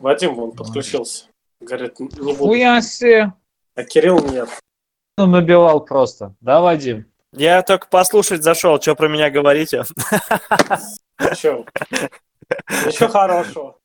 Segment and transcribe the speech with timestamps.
[0.00, 1.26] Вадим вон подключился.
[1.60, 2.34] Говорит, не буду.
[2.36, 3.34] Хуя себе.
[3.74, 4.48] А Кирилл нет.
[5.18, 6.34] Ну, набивал просто.
[6.40, 7.04] Да, Вадим?
[7.32, 9.84] Я только послушать зашел, что про меня говорите.
[11.20, 11.66] Ничего.
[12.86, 13.78] Ничего хорошего.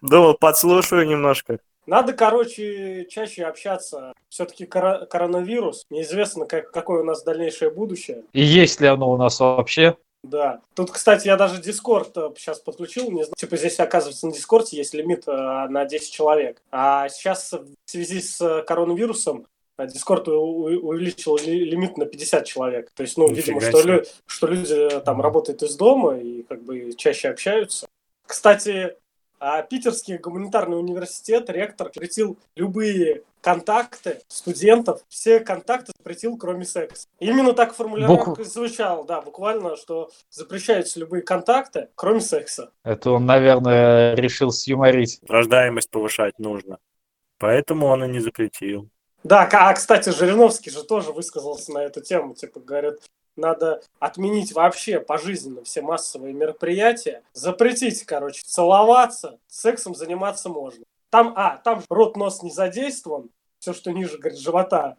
[0.00, 1.58] Думал, подслушаю немножко.
[1.86, 4.12] Надо, короче, чаще общаться.
[4.28, 5.86] Все-таки коронавирус.
[5.90, 8.22] Неизвестно, как, какое у нас дальнейшее будущее.
[8.32, 9.96] И есть ли оно у нас вообще?
[10.22, 10.60] Да.
[10.74, 13.10] Тут, кстати, я даже Дискорд сейчас подключил.
[13.10, 16.62] Не знаю, типа здесь, оказывается, на Дискорде есть лимит э, на 10 человек.
[16.70, 19.46] А сейчас в связи с коронавирусом
[19.78, 22.90] Дискорд увеличил лимит на 50 человек.
[22.94, 26.62] То есть, ну, Нифига видимо, что, лю- что люди там работают из дома и как
[26.62, 27.86] бы чаще общаются.
[28.26, 28.96] Кстати,
[29.44, 37.08] а Питерский гуманитарный университет, ректор запретил любые контакты студентов, все контакты запретил, кроме секса.
[37.18, 38.44] Именно так формулировка Букв...
[38.44, 42.70] звучала, да, буквально, что запрещаются любые контакты, кроме секса.
[42.84, 45.18] Это он, наверное, решил сюморить.
[45.26, 46.78] Рождаемость повышать нужно.
[47.38, 48.88] Поэтому он и не запретил.
[49.24, 52.34] Да, а, кстати, Жириновский же тоже высказался на эту тему.
[52.34, 52.98] Типа, говорят,
[53.36, 60.84] надо отменить вообще пожизненно все массовые мероприятия, запретить, короче, целоваться, сексом заниматься можно.
[61.10, 64.96] Там, а, там рот, нос не задействован, все, что ниже, говорит, живота.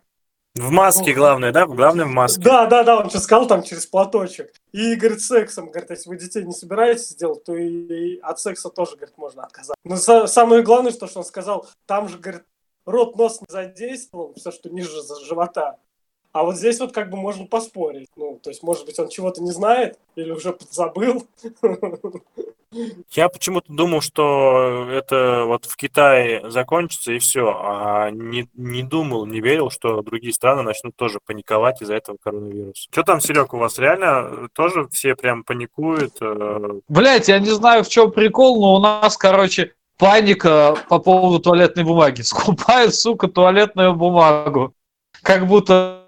[0.55, 1.65] В маске ну, главное, да?
[1.65, 2.43] Главное в маске.
[2.43, 4.53] Да, да, да, он что сказал там через платочек.
[4.71, 8.69] И, говорит, сексом, говорит, если вы детей не собираетесь делать, то и, и от секса
[8.69, 9.73] тоже, говорит, можно отказаться.
[9.83, 12.43] Но самое главное, что, что он сказал, там же, говорит,
[12.85, 14.91] рот, нос не задействован, все, что ниже
[15.25, 15.79] живота.
[16.33, 18.09] А вот здесь вот как бы можно поспорить.
[18.15, 21.27] Ну, то есть, может быть, он чего-то не знает или уже забыл.
[23.11, 29.27] Я почему-то думал, что это вот в Китае закончится и все, а не, не думал,
[29.27, 32.87] не верил, что другие страны начнут тоже паниковать из-за этого коронавируса.
[32.91, 36.15] Что там, Серег, у вас реально тоже все прям паникуют?
[36.19, 36.79] Э?
[36.87, 41.83] Блять, я не знаю, в чем прикол, но у нас, короче, паника по поводу туалетной
[41.83, 42.21] бумаги.
[42.23, 44.73] Скупают, сука, туалетную бумагу.
[45.21, 46.02] Как будто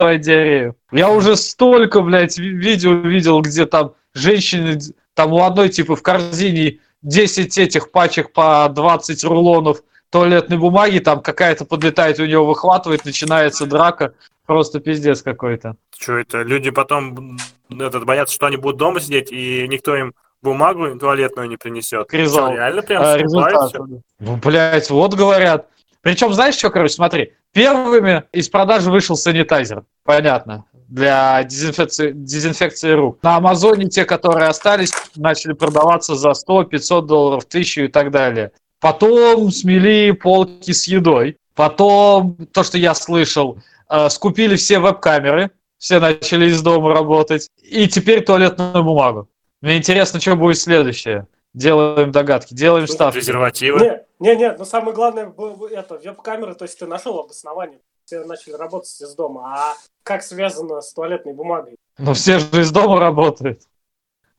[0.00, 0.76] диарею.
[0.92, 4.78] Я уже столько, блядь, видео видел, где там женщины,
[5.14, 11.20] там у одной типа в корзине 10 этих пачек по 20 рулонов туалетной бумаги, там
[11.20, 14.14] какая-то подлетает, у него выхватывает, начинается драка.
[14.46, 15.76] Просто пиздец какой-то.
[15.96, 16.42] Что это?
[16.42, 17.38] Люди потом
[17.70, 20.12] этот, боятся, что они будут дома сидеть, и никто им
[20.42, 22.08] бумагу туалетную не принесет.
[22.08, 23.72] Что, реально прям а, результат.
[24.18, 25.68] Ну, блядь, вот говорят.
[26.02, 33.18] Причем, знаешь что, короче, смотри, первыми из продажи вышел санитайзер, понятно, для дезинфекции, дезинфекции рук.
[33.22, 38.52] На Амазоне те, которые остались, начали продаваться за 100, 500 долларов, 1000 и так далее.
[38.80, 41.36] Потом смели полки с едой.
[41.54, 43.58] Потом, то, что я слышал,
[43.90, 47.48] э, скупили все веб-камеры, все начали из дома работать.
[47.62, 49.28] И теперь туалетную бумагу.
[49.60, 51.26] Мне интересно, что будет следующее.
[51.52, 53.18] Делаем догадки, делаем ставки.
[53.18, 53.80] Презервативы.
[53.80, 55.34] Не, не, не, но самое главное,
[55.70, 59.52] это веб-камеры, то есть ты нашел обоснование, все начали работать из дома.
[59.54, 59.74] А
[60.04, 61.76] как связано с туалетной бумагой?
[61.98, 63.62] Ну все же из дома работают.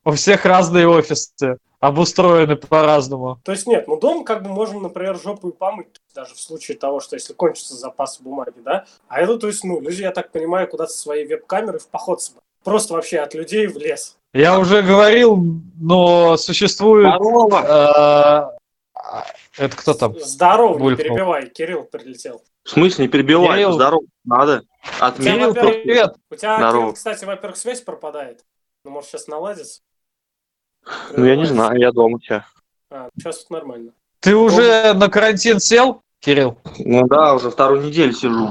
[0.04, 3.40] У всех разные офисы, обустроены по-разному.
[3.44, 6.78] То есть нет, ну дома как бы можем, например, жопу и помыть, даже в случае
[6.78, 8.86] того, что если кончится запас бумаги, да?
[9.08, 12.44] А это, то есть, ну, люди, я так понимаю, куда-то свои веб-камеры в поход собрали.
[12.64, 14.16] Просто вообще от людей в лес.
[14.32, 15.36] Я уже говорил,
[15.78, 17.14] но существует...
[17.14, 18.56] Здорово!
[18.96, 19.22] Э,
[19.58, 20.18] это кто там?
[20.18, 20.90] Здорово, Булькнул.
[20.90, 22.42] не перебивай, Кирилл прилетел.
[22.64, 23.58] В смысле не перебивай?
[23.58, 23.72] Кирилл...
[23.72, 24.62] Здорово, надо.
[25.00, 25.52] Отменил.
[25.52, 26.14] Привет!
[26.30, 28.42] У тебя, Кирилл, кстати, во-первых, связь пропадает.
[28.84, 29.82] Ну, может, сейчас наладится?
[31.14, 32.44] Ну, я не знаю, я дома сейчас.
[32.90, 33.92] А, сейчас тут нормально.
[34.20, 36.56] Ты уже на карантин сел, Кирилл?
[36.78, 38.48] Ну да, уже вторую неделю сижу.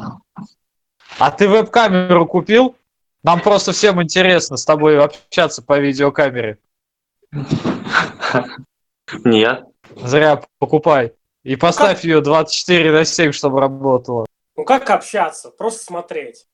[1.17, 2.75] А ты веб-камеру купил?
[3.23, 6.57] Нам просто всем интересно с тобой общаться по видеокамере.
[9.23, 9.63] Нет.
[9.95, 11.13] Зря покупай.
[11.43, 12.03] И поставь как?
[12.03, 14.25] ее 24 на 7, чтобы работала.
[14.55, 15.49] Ну как общаться?
[15.51, 16.47] Просто смотреть.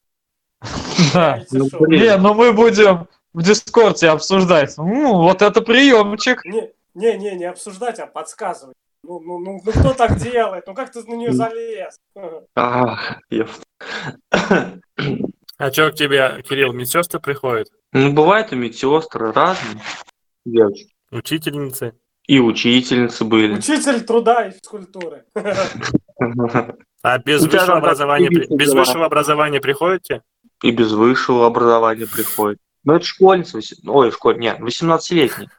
[1.13, 1.43] Да.
[1.51, 4.75] Ну, не, ну мы будем в Дискорде обсуждать.
[4.77, 6.43] Ну, вот это приемчик.
[6.43, 8.75] Не, не, не, не обсуждать, а подсказывать.
[9.03, 10.65] Ну, ну, ну, ну кто так делает?
[10.65, 11.99] Ну как ты на нее залез?
[12.55, 13.19] Ах,
[15.57, 17.69] а что к тебе, Кирилл, медсестры приходят?
[17.91, 19.81] Ну, бывает и медсестры разные
[20.45, 20.93] девочки.
[21.11, 21.93] Учительницы?
[22.27, 23.57] И учительницы были.
[23.57, 25.23] Учитель труда и физкультуры.
[27.01, 30.23] А без высшего образования, без высшего образования приходите?
[30.61, 32.59] И без высшего образования приходит.
[32.83, 35.49] Ну, это школьница, ой, школь, нет, 18-летний.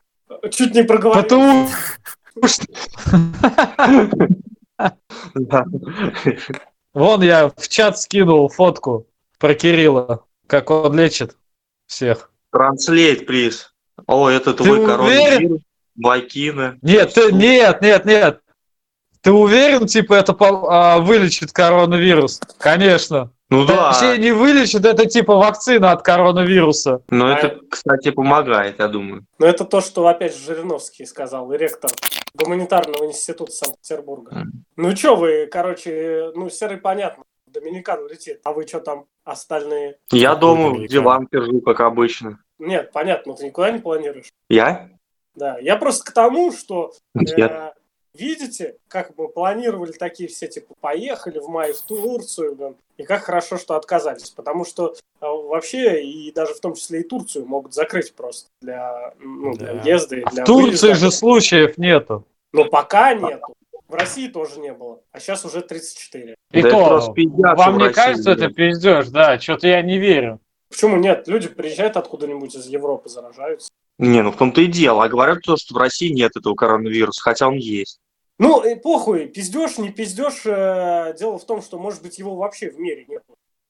[0.50, 1.22] Чуть не проговорил.
[1.22, 1.68] Потому
[6.94, 9.06] Вон я в чат скинул фотку
[9.38, 11.36] про Кирилла, как он лечит
[11.86, 12.30] всех.
[12.52, 13.74] Транслейт, приз.
[14.06, 15.60] О, это твой коронавирус.
[15.96, 16.78] Вакина.
[16.82, 18.40] Нет, ты, нет, нет, нет.
[19.20, 22.40] Ты уверен, типа, это а, вылечит коронавирус?
[22.58, 23.32] Конечно.
[23.50, 23.76] Ну да.
[23.76, 27.00] Вообще не вылечит, это типа вакцина от коронавируса.
[27.08, 29.24] Но А это, кстати, помогает, я думаю.
[29.38, 31.90] Но это то, что опять же Жириновский сказал, и ректор
[32.34, 34.34] гуманитарного института Санкт-Петербурга.
[34.34, 34.64] Мгм.
[34.76, 39.98] Ну что вы, короче, ну серый понятно, в Доминикану летит, а вы что там остальные?
[40.12, 40.86] Я Какой дома Доминикан?
[40.88, 42.38] диван держу, как обычно.
[42.58, 44.30] Нет, понятно, ты никуда не планируешь.
[44.48, 44.90] Я?
[45.34, 47.72] Да, я просто к тому, что э,
[48.14, 53.22] видите, как мы планировали такие все, типа, поехали в мае в Турцию, блин, и как
[53.22, 57.72] хорошо, что отказались, потому что э, вообще, и даже в том числе и Турцию могут
[57.74, 59.82] закрыть просто для, ну, для Да.
[59.82, 60.94] въезда и для В Турции выезда.
[60.94, 62.24] же случаев нету.
[62.52, 63.54] Но пока нету.
[63.88, 66.34] В России тоже не было, а сейчас уже 34.
[66.52, 67.14] И Да то,
[67.56, 70.40] вам не кажется, это пиздеж, да, что-то я не верю.
[70.68, 71.26] Почему нет?
[71.26, 73.70] Люди приезжают откуда-нибудь из Европы, заражаются.
[73.98, 75.04] Не, ну в том-то и дело.
[75.04, 77.98] А говорят то, что в России нет этого коронавируса, хотя он есть.
[78.38, 80.42] Ну, и похуй, пиздешь, не пиздешь.
[80.44, 83.22] э, дело в том, что, может быть, его вообще в мире нет.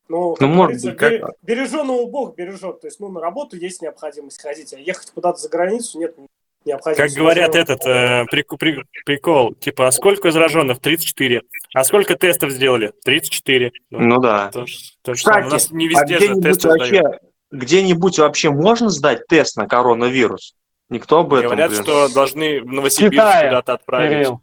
[0.09, 2.81] Ну, как Ну, может быть, бере- береженого Бог бережет.
[2.81, 6.17] То есть, ну, на работу есть необходимость ходить, а ехать куда-то за границу нет
[6.65, 7.19] Как необходимости.
[7.19, 10.81] говорят этот э, прику- при- прикол, типа, а сколько зараженных?
[10.81, 11.43] 34.
[11.75, 12.93] А сколько тестов сделали?
[13.05, 13.73] 34.
[13.91, 14.51] Ну, Ну да.
[14.53, 14.65] то,
[15.03, 15.19] то же.
[15.25, 17.03] Кстати, У нас не а везде же где-нибудь тесты вообще,
[17.53, 20.55] где-нибудь вообще можно сдать тест на коронавирус?
[20.91, 21.83] Никто об этом, Говорят, блин.
[21.83, 24.11] что должны в Новосибирск куда-то отправить.
[24.27, 24.41] Кирилл.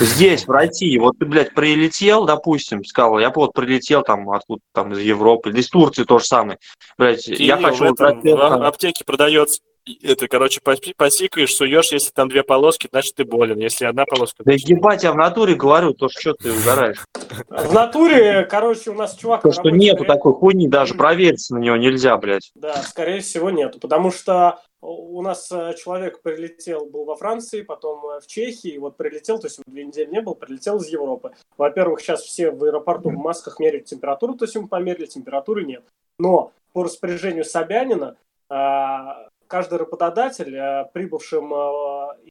[0.00, 4.92] Здесь, в России, вот ты, блядь, прилетел, допустим, сказал, я вот прилетел там откуда там
[4.92, 6.58] из Европы, или из Турции то же самое.
[6.98, 9.60] Блядь, я Кирилл, хочу в, этом, в а- аптеке продается.
[10.02, 13.58] Это, короче, поси- посикаешь, суешь, если там две полоски, значит ты болен.
[13.58, 17.04] Если одна полоска, Да значит- ебать, я в натуре говорю, то что ты угораешь.
[17.48, 19.42] В натуре, короче, у нас чувак...
[19.42, 22.50] То, что нету такой хуйни, даже провериться на него нельзя, блядь.
[22.54, 23.78] Да, скорее всего, нету.
[23.78, 28.96] Потому что у нас э, человек прилетел, был во Франции, потом э, в Чехии, вот
[28.96, 31.32] прилетел, то есть две недели не был, прилетел из Европы.
[31.56, 35.82] Во-первых, сейчас все в аэропорту в масках меряют температуру, то есть ему померили, температуры нет.
[36.20, 38.16] Но по распоряжению Собянина
[38.48, 41.56] а, каждый работодатель, э, прибывшим э,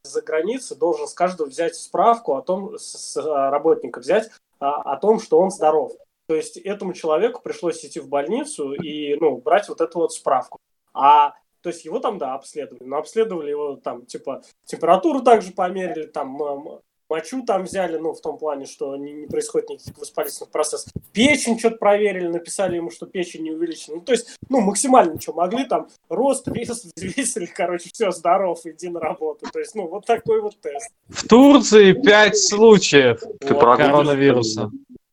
[0.04, 4.30] из-за границы, должен с каждого взять справку о том, с э, работника взять
[4.60, 5.92] а, о том, что он здоров.
[6.28, 10.60] То есть этому человеку пришлось идти в больницу и ну, брать вот эту вот справку.
[10.94, 12.84] А то есть его там, да, обследовали.
[12.84, 18.38] Но обследовали его там, типа, температуру также померили, там, мочу там взяли, ну, в том
[18.38, 20.92] плане, что не, не происходит никаких воспалительных процессов.
[21.14, 23.96] Печень что-то проверили, написали ему, что печень не увеличена.
[23.98, 28.90] Ну, то есть, ну, максимально что могли, там, рост, вес, взвесили, короче, все, здоров, иди
[28.90, 29.46] на работу.
[29.52, 30.90] То есть, ну, вот такой вот тест.
[31.08, 33.78] В Турции 5 случаев Ты Вот.
[33.78, 34.72] коронавируса.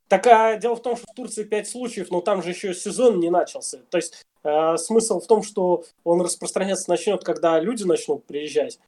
[0.09, 3.19] Так а дело в том, что в Турции 5 случаев, но там же еще сезон
[3.19, 3.79] не начался.
[3.91, 8.79] То есть э, смысл в том, что он распространяться начнет, когда люди начнут приезжать,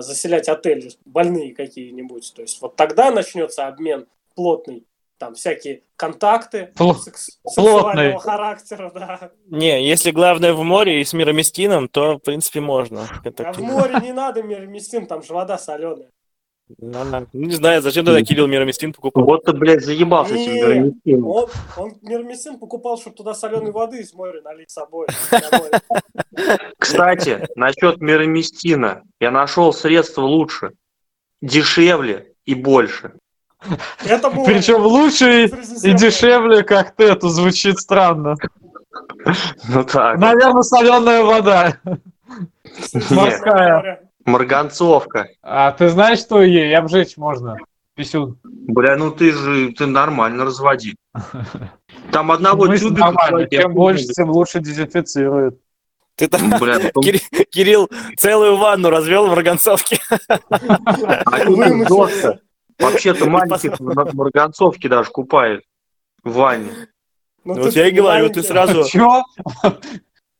[0.00, 2.32] заселять отели, больные какие-нибудь.
[2.34, 4.86] То есть вот тогда начнется обмен плотный.
[5.18, 9.30] Там всякие контакты Пло- секс- сексуального характера, да.
[9.46, 13.06] Не, если главное в море и с мироместином, то, в принципе, можно.
[13.38, 16.08] А в море не надо мироместин, там же вода соленая.
[16.78, 19.24] Ну, ну, Не знаю, зачем тогда Кирилл мироместин покупал.
[19.24, 21.26] Вот ты, блядь, заебался этим границем.
[21.26, 21.46] Он,
[21.76, 25.06] он мироместин покупал, чтобы туда соленой воды из моря налить с собой.
[26.78, 29.02] Кстати, насчет мироместина.
[29.20, 30.72] Я нашел средство лучше,
[31.40, 33.12] дешевле и больше.
[34.04, 34.54] Это море.
[34.54, 38.36] Причем лучше и, и дешевле, как это звучит странно.
[39.68, 41.78] Ну так, Наверное, соленая вода.
[43.10, 44.01] Морская.
[44.24, 45.28] Марганцовка.
[45.42, 47.56] А ты знаешь, что ей обжечь можно?
[47.94, 48.38] Писюн.
[48.44, 50.94] Бля, ну ты же, ты нормально разводи.
[52.10, 53.06] Там одного В смысле тюбика...
[53.10, 53.48] нормально.
[53.50, 55.58] Чем больше, тем лучше дезинфицирует.
[56.16, 59.98] Ты там, Бля, потом- Кир- Кирилл, целую ванну развел в марганцовке.
[60.28, 60.38] а.
[62.78, 65.62] Вообще-то маленьких на марганцовке даже купают
[66.24, 66.70] в ванне.
[67.44, 68.40] Ну, Ну, вот я и говорю, маленький.
[68.40, 68.84] ты сразу...
[68.88, 69.22] Чё?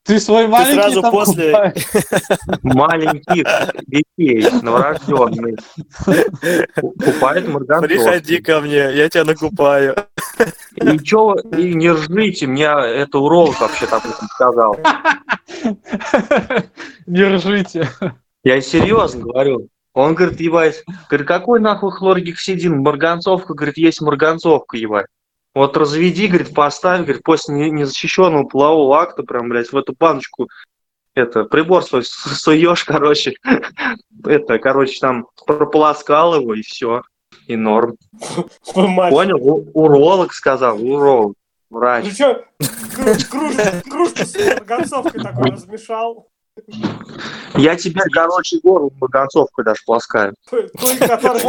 [0.05, 1.53] Ты свой маленький сразу там после-?
[2.63, 3.45] Маленьких
[3.87, 5.61] детей, новорожденных.
[7.05, 7.95] Купают марганцовки.
[7.95, 9.95] Приходи ко мне, я тебя накупаю.
[10.75, 14.77] И чё, и не ржите, мне это уролог вообще-то об этом сказал.
[17.07, 17.89] Не ржите.
[18.43, 19.69] Я серьезно говорю.
[19.95, 22.79] Он говорит, ебать, говорит, какой нахуй хлоргексидин?
[22.79, 25.07] Марганцовка, говорит, есть марганцовка, ебать.
[25.55, 30.49] Вот разведи, говорит, поставь, говорит, после не- незащищенного полового акта, прям, блядь, в эту баночку,
[31.15, 33.35] это, прибор свой су- суешь, короче,
[34.25, 37.03] это, короче, там, прополоскал его, и все,
[37.47, 37.97] и норм.
[38.75, 39.69] Понял?
[39.75, 41.35] Уролог сказал, уролог,
[41.69, 42.15] врач.
[42.15, 42.45] что,
[43.85, 46.29] кружку с марганцовкой такой размешал.
[47.55, 49.81] Я теперь, короче, горло марганцовкой даже.
[50.51, 50.69] Той,
[50.99, 51.41] который...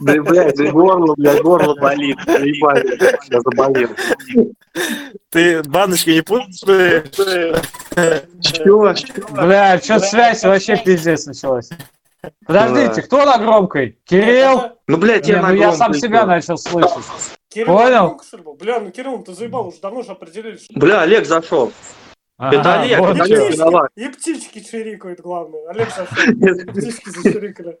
[0.00, 2.18] Да, блядь, да горло, блядь, горло болит.
[2.26, 2.98] Заебали,
[3.30, 3.90] я заболел.
[5.30, 7.10] Ты баночки не путаешь?
[8.40, 8.94] Чего?
[9.30, 11.70] Бля, что связь вообще пиздец началась.
[12.46, 13.98] Подождите, кто на громкой?
[14.04, 14.78] Кирилл?
[14.86, 17.04] Ну, блядь, я ну на я сам себя начал слышать.
[17.48, 18.20] Кирилл, Понял?
[18.58, 20.72] Бля, ну Кирилл, ну ты заебал, уже давно же определили, что...
[20.74, 21.72] Бля, Олег зашел.
[22.50, 23.20] Это Олег, вот.
[23.20, 23.90] Олег птички, виноват.
[23.94, 25.68] и птички чирикают, главное.
[25.68, 27.78] Олег птички зачирикали.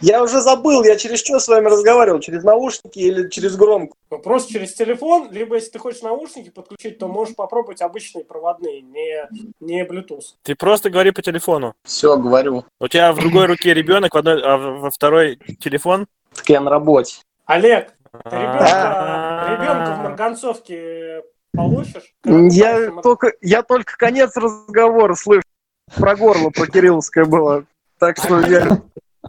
[0.00, 2.18] Я уже забыл, я через что с вами разговаривал?
[2.18, 3.96] Через наушники или через громку?
[4.10, 8.80] Ну, просто через телефон, либо если ты хочешь наушники подключить, то можешь попробовать обычные проводные,
[8.80, 9.28] не,
[9.60, 10.34] не Bluetooth.
[10.42, 11.74] Ты просто говори по телефону.
[11.84, 12.64] Все, говорю.
[12.80, 16.06] У тебя в другой руке ребенок, в одной, а во второй телефон.
[16.34, 17.16] Так я на работе.
[17.46, 19.46] Олег, ты А.
[19.46, 22.14] ребенка, ребенка в марганцовке получишь?
[22.24, 25.42] Я только, я только конец разговора слышу.
[25.96, 27.64] Про горло, про Кирилловское было.
[27.98, 28.80] Так что я...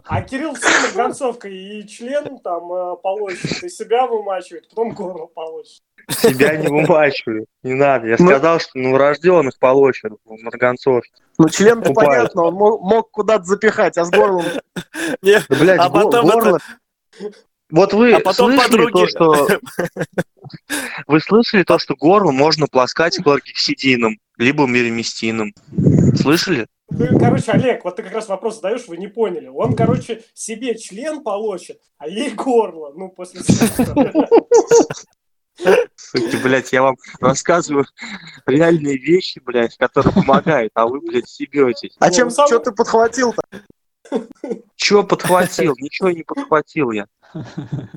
[0.06, 5.82] А Кирилл с марганцовкой и член там э, получит, и себя вымачивает, потом горло получит.
[6.20, 7.46] Тебя не вымачиваю.
[7.62, 8.08] Не надо.
[8.08, 11.10] Я Ну- сказал, что новорожденных получат в марганцовке.
[11.38, 12.08] Ну, член-то Купаю.
[12.08, 14.44] понятно, он мог, мог куда-то запихать, а с горлом...
[15.22, 16.58] Не, Да, блядь, А потом горло...
[17.74, 18.92] Вот вы А потом слышали подруги.
[18.92, 19.48] то, что...
[21.08, 25.52] Вы слышали то, что горло можно полоскать хлоргексидином, либо миреместином?
[26.14, 26.68] Слышали?
[26.90, 29.48] Ну, короче, Олег, вот ты как раз вопрос задаешь, вы не поняли.
[29.48, 33.40] Он, короче, себе член получит, а ей горло, ну, после.
[35.96, 37.86] Суки, блядь, я вам рассказываю
[38.46, 41.96] реальные вещи, блядь, которые помогают, а вы, блядь, себетесь.
[41.98, 43.42] А Ну, чем, сам- что ты подхватил-то?
[44.76, 45.74] Чего подхватил?
[45.78, 47.06] Ничего не подхватил я.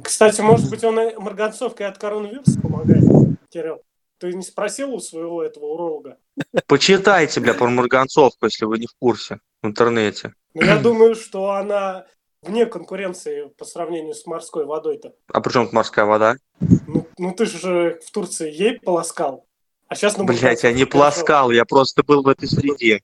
[0.03, 3.03] Кстати, может быть, он марганцовкой от коронавируса помогает,
[3.49, 3.81] Кирилл?
[4.19, 6.17] Ты не спросил у своего этого уролога?
[6.65, 10.33] Почитайте, бля, про марганцовку, если вы не в курсе в интернете.
[10.55, 12.07] Но я думаю, что она
[12.41, 15.13] вне конкуренции по сравнению с морской водой-то.
[15.31, 16.37] А при чем тут морская вода?
[16.59, 19.45] Ну, ну ты же в Турции ей полоскал,
[19.87, 23.01] а сейчас на Блять, я не пласкал, я просто был в этой среде.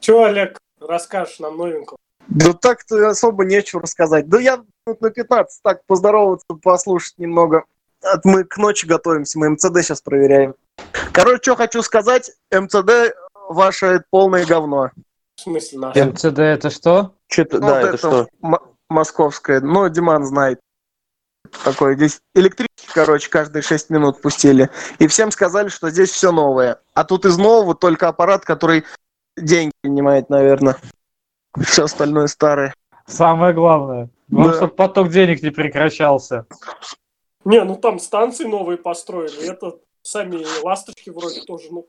[0.00, 1.98] Че, Олег, расскажешь нам новенького?
[2.28, 4.28] Да так-то особо нечего рассказать.
[4.28, 7.64] Да я минут на 15 так поздороваться, послушать немного.
[8.04, 10.54] А Мы к ночи готовимся, мы МЦД сейчас проверяем.
[11.12, 13.14] Короче, что хочу сказать, МЦД
[13.48, 14.90] ваше это полное говно.
[15.36, 16.04] В смысле наше?
[16.04, 17.14] МЦД это что?
[17.28, 18.26] Что-то, Ну, да, вот это что?
[18.42, 18.58] м-
[18.88, 19.60] московское.
[19.60, 20.60] Ну, Диман знает.
[21.64, 24.70] Такое здесь электричество, короче, каждые 6 минут пустили.
[24.98, 26.80] И всем сказали, что здесь все новое.
[26.94, 28.84] А тут из нового только аппарат, который
[29.36, 30.76] деньги принимает, наверное.
[31.62, 32.74] Все остальное старое.
[33.06, 34.08] Самое главное.
[34.28, 34.56] Главное, Да.
[34.58, 36.46] чтобы поток денег не прекращался.
[37.44, 39.46] Не, ну там станции новые построили.
[39.48, 41.86] Это сами ласточки вроде тоже, ну,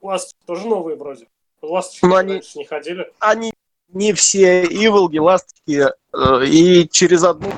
[0.00, 1.28] ласточки тоже новые вроде.
[1.62, 3.10] Ласточки Ну, они- раньше не ходили.
[3.20, 3.52] Они
[3.92, 7.52] не все иволги, ласточки, э, и через одну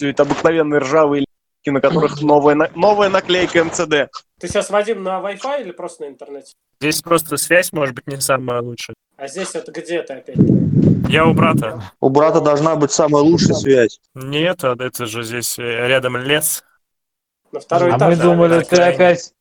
[0.00, 4.10] это обыкновенные ржавые линейки, на которых новая, на- новая наклейка МЦД.
[4.40, 6.52] Ты сейчас, Вадим, на Wi-Fi или просто на интернете?
[6.80, 8.94] Здесь просто связь может быть не самая лучшая.
[9.16, 10.36] А здесь это где ты опять?
[11.08, 11.82] Я у брата.
[12.00, 14.00] У брата должна быть самая лучшая связь.
[14.14, 16.64] Нет, а это же здесь э, рядом лес.
[17.52, 18.10] На второй А этаж.
[18.10, 19.32] мы да, думали, ты опять...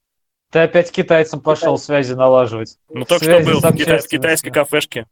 [0.51, 2.77] Ты опять китайцам пошел связи налаживать.
[2.89, 5.07] Ну, только Связи что был в, китай- в китайской кафешке.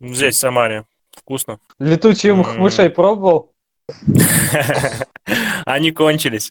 [0.00, 0.84] Здесь, в Самаре.
[1.10, 1.58] Вкусно.
[1.80, 2.58] Летучих М.
[2.60, 3.52] мышей пробовал?
[5.64, 6.50] Они кончились.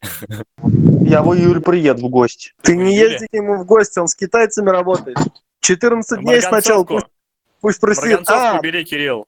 [1.01, 2.53] Я в июле приеду в гости.
[2.61, 5.17] Ты не езди к нему в гости, он с китайцами работает.
[5.61, 7.07] 14 дней сначала пусть,
[7.61, 8.19] пусть просидит.
[8.27, 9.25] Марганцовку А, бери, Кирилл.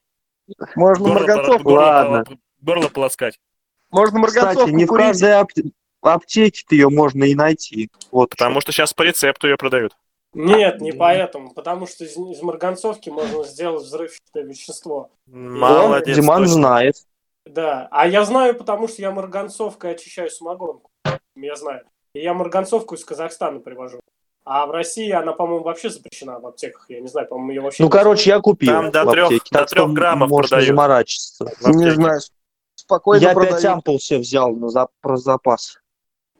[0.76, 1.68] можно Горло, марганцовку.
[1.70, 2.24] горло- ладно.
[2.60, 3.38] горло полоскать.
[3.90, 5.70] Можно марганцовку Кстати, не в каждой апте-
[6.02, 7.90] аптеке ее можно и найти.
[8.12, 9.96] Вот Потому что сейчас по рецепту ее продают.
[10.34, 11.52] Нет, не поэтому.
[11.54, 15.10] Потому что из, из марганцовки можно сделать взрывчатое вещество.
[15.26, 16.14] Молодец.
[16.16, 16.52] Диман точно.
[16.54, 16.96] знает.
[17.48, 17.88] Да.
[17.90, 20.90] А я знаю, потому что я марганцовкой очищаю самогонку.
[21.34, 21.84] Я знаю.
[22.14, 24.00] И я марганцовку из Казахстана привожу.
[24.44, 26.86] А в России она, по-моему, вообще запрещена в аптеках.
[26.88, 27.82] Я не знаю, по-моему, ее вообще...
[27.82, 30.66] Ну, короче, я купил Там до трех- аптеке, до трех граммов продают.
[30.66, 31.44] заморачиваться.
[31.66, 32.20] Не знаю.
[32.74, 33.56] Спокойно Я продают.
[33.56, 35.76] пять ампул себе взял на за- про запас.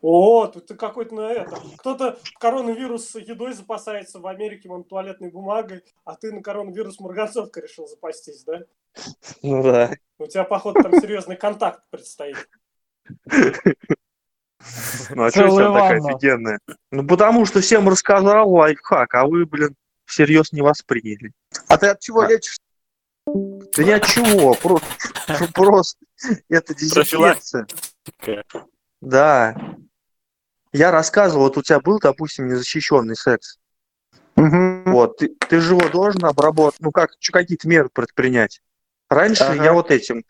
[0.00, 1.58] О, тут ты какой-то на это.
[1.78, 7.86] Кто-то коронавирус едой запасается, в Америке он туалетной бумагой, а ты на коронавирус марганцовкой решил
[7.88, 8.60] запастись, да?
[9.42, 9.94] Ну да.
[10.18, 12.48] У тебя, походу, там серьезный контакт предстоит.
[15.10, 16.58] Ну а что Целая вся такая офигенная?
[16.90, 19.74] Ну потому что всем рассказал лайфхак, а вы, блин,
[20.04, 21.32] всерьез не восприняли.
[21.68, 22.28] А ты от чего А.
[22.28, 22.58] лечишь?
[23.26, 24.86] Да ни от чего, просто,
[25.54, 25.98] просто
[26.48, 27.66] Это дезинфекция.
[29.00, 29.54] Да.
[30.72, 33.58] Я рассказывал, вот у тебя был, допустим, незащищенный секс.
[34.36, 34.84] Мгм.
[34.92, 38.60] Вот, ты, ты же его должен обработать, ну как, какие-то меры предпринять.
[39.10, 39.64] Раньше Ага.
[39.64, 40.24] я вот этим,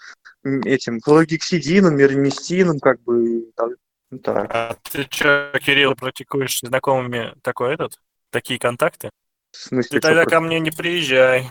[0.44, 3.70] этим хлоргексидином, мироместином, как бы, так,
[4.10, 4.46] ну так.
[4.50, 7.98] А ты что, Кирилл, практикуешь с знакомыми такой этот?
[8.30, 9.10] Такие контакты?
[9.52, 11.48] В смысле, Ты тогда ко мне не приезжай.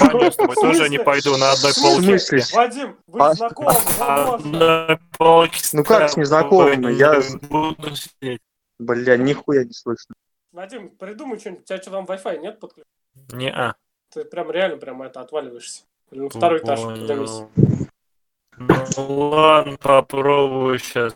[0.00, 2.18] Понятно, тоже не пойду на одной В полке.
[2.18, 2.42] смысле?
[2.54, 6.92] Вадим, вы А- знакомы, одной полке Ну как с незнакомыми?
[6.92, 8.40] Я- буду сидеть.
[8.78, 10.14] Бля, нихуя не слышно.
[10.52, 11.62] Вадим, придумай что-нибудь.
[11.62, 12.88] У тебя что, там Wi-Fi нет подключен?
[13.32, 13.74] Не-а.
[14.14, 15.82] Ты прям реально прям это отваливаешься.
[16.10, 17.30] На второй этаж поднимись.
[17.30, 18.86] Понял.
[18.96, 21.14] Ну ладно, попробую сейчас.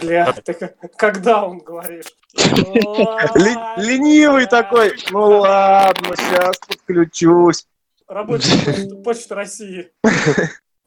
[0.00, 0.52] Бля, ты
[0.98, 2.04] когда он говорит?
[2.36, 4.92] Ли- ленивый такой.
[5.10, 7.66] Ну ладно, сейчас подключусь.
[8.06, 9.90] Рабочий почты- почты России.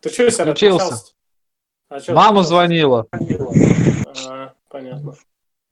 [0.02, 1.14] Ты что, если Включился.
[1.90, 3.08] А Мама звонила.
[4.28, 5.16] А, понятно.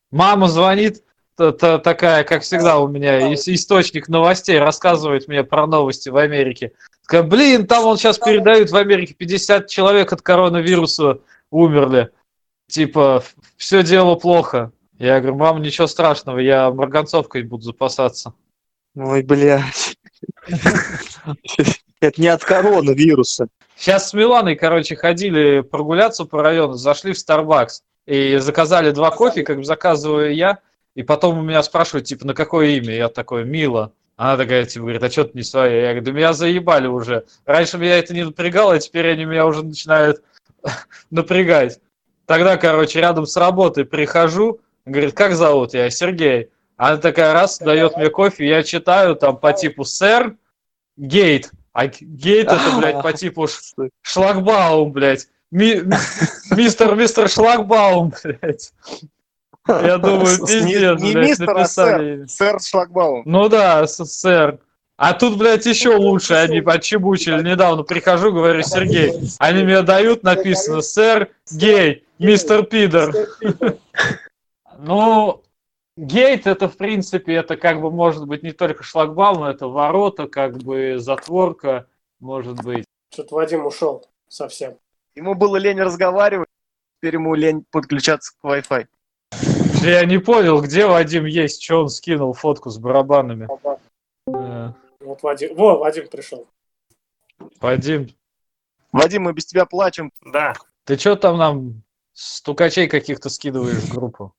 [0.10, 1.03] Мама звонит,
[1.36, 6.17] та- та- такая, как всегда у меня, ис- источник новостей, рассказывает мне про новости в
[6.17, 6.72] Америке.
[7.10, 12.10] Блин, там он сейчас передают в Америке 50 человек от коронавируса умерли.
[12.68, 13.24] Типа,
[13.56, 14.72] все дело плохо.
[15.00, 18.34] Я говорю, мам, ничего страшного, я марганцовкой буду запасаться.
[18.96, 19.96] Ой, блядь.
[22.00, 23.48] Это не от коронавируса.
[23.76, 29.44] Сейчас с Миланой, короче, ходили прогуляться по району, зашли в Starbucks и заказали два кофе,
[29.44, 30.60] как заказываю я,
[30.96, 32.96] и потом у меня спрашивают, типа, на какое имя?
[32.96, 33.94] Я такой, Мила.
[34.17, 35.81] Она такая, типа, говорит, а что ты не своя?
[35.81, 37.25] Я говорю, да меня заебали уже.
[37.45, 40.24] Раньше меня это не напрягало, а теперь они меня уже начинают
[41.12, 41.79] напрягать.
[42.25, 45.75] Тогда, короче, рядом с работой прихожу, говорит, как зовут?
[45.75, 46.50] Я Сергей.
[46.77, 50.36] Она такая раз дает мне кофе, я читаю там по типу сэр
[50.97, 51.51] гейт.
[51.74, 53.47] А гейт это, блядь, по типу
[54.01, 55.27] шлагбаум, блядь.
[55.51, 55.83] Ми-
[56.51, 58.74] мистер, мистер Шлагбаум, блядь.
[59.67, 62.25] Я думаю, Не- пиздец, не блядь, мистер, а написали.
[62.27, 63.24] Сэр Шлагбаум.
[63.25, 64.60] Ну да, сэр.
[64.97, 67.41] А тут, блядь, еще лучше они подчебучили.
[67.43, 69.13] Недавно прихожу, говорю, Сергей.
[69.38, 73.13] Они мне дают, написано, сэр, гей, мистер Пидор.
[74.80, 75.41] Ну,
[75.95, 80.58] гейт это, в принципе, это как бы может быть не только шлагбаум, это ворота, как
[80.60, 81.88] бы затворка,
[82.19, 82.86] может быть.
[83.12, 84.77] Что-то Вадим ушел совсем.
[85.15, 86.47] Ему было лень разговаривать,
[86.99, 88.86] теперь ему лень подключаться к Wi-Fi.
[89.82, 93.48] Я не понял, где Вадим есть, что он скинул фотку с барабанами.
[94.28, 95.56] Э, Вот Вадим.
[95.56, 96.48] Во, Вадим пришел.
[97.62, 98.10] Вадим,
[98.92, 100.12] Вадим, мы без тебя плачем.
[100.26, 100.54] Да.
[100.86, 104.34] ты что там нам стукачей каких-то скидываешь в группу?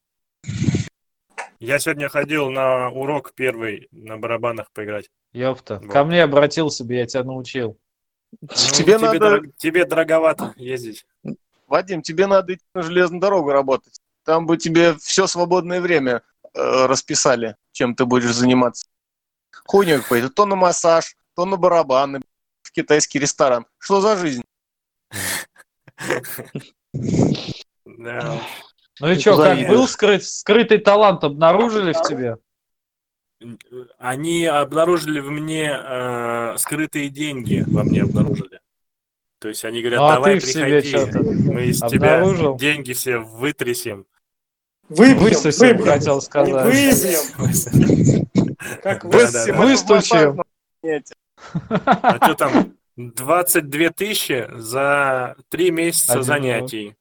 [1.60, 5.10] Я сегодня ходил на урок первый на барабанах поиграть.
[5.32, 5.80] Ёпта.
[5.82, 5.92] Вот.
[5.92, 7.76] Ко мне обратился бы, я тебя научил.
[8.40, 11.06] Ну, Тебе надо- дорог- тебе дороговато ездить.
[11.66, 14.00] Вадим, тебе надо идти на железную дорогу работать.
[14.28, 16.20] Там бы тебе все свободное время
[16.52, 18.86] э, расписали, чем ты будешь заниматься.
[19.64, 20.28] Хуйня какой-то.
[20.28, 22.20] То на массаж, то на барабаны,
[22.60, 23.64] в китайский ресторан.
[23.78, 24.42] Что за жизнь?
[27.86, 28.42] Да.
[29.00, 32.36] Ну и что, как был скрыт, скрытый талант обнаружили в тебе?
[33.96, 38.60] Они обнаружили в мне э, скрытые деньги, во мне обнаружили.
[39.38, 40.96] То есть они говорят, Ну, а давай приходи,
[41.50, 42.58] мы из обнаружил?
[42.58, 44.04] тебя деньги все вытрясем.
[44.88, 45.86] Выбьем, Высосем, выбьем.
[45.86, 46.64] хотел сказать.
[46.64, 48.26] выбьем.
[48.82, 49.52] Как Да, вы да, да.
[49.54, 50.42] Выстучим.
[51.84, 52.74] А что там?
[52.96, 56.96] 22 тысячи за 3 месяца Один занятий.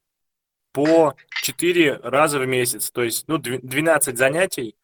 [0.73, 2.91] По 4 раза в месяц.
[2.91, 4.75] То есть, ну, дв- 12 занятий,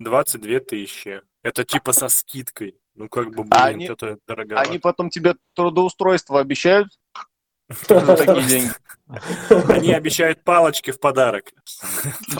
[0.00, 1.22] 22 тысячи.
[1.42, 2.76] Это типа со скидкой.
[2.96, 4.68] Ну, как бы, блин, А они- это дороговато.
[4.68, 6.88] Они потом тебе трудоустройство обещают
[7.68, 8.72] такие деньги.
[9.72, 11.52] Они обещают палочки в подарок.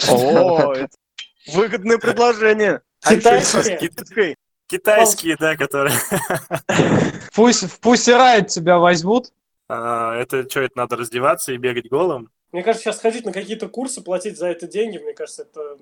[0.08, 0.74] О,
[1.46, 2.80] выгодное предложение.
[3.02, 4.37] А и Китайские.
[4.66, 5.94] Китайские, да, которые...
[7.34, 9.30] Пусть в Пусирайт тебя возьмут.
[9.68, 12.30] А, это что, это надо раздеваться и бегать голым?
[12.50, 15.76] Мне кажется, сейчас ходить на какие-то курсы, платить за это деньги, мне кажется, это...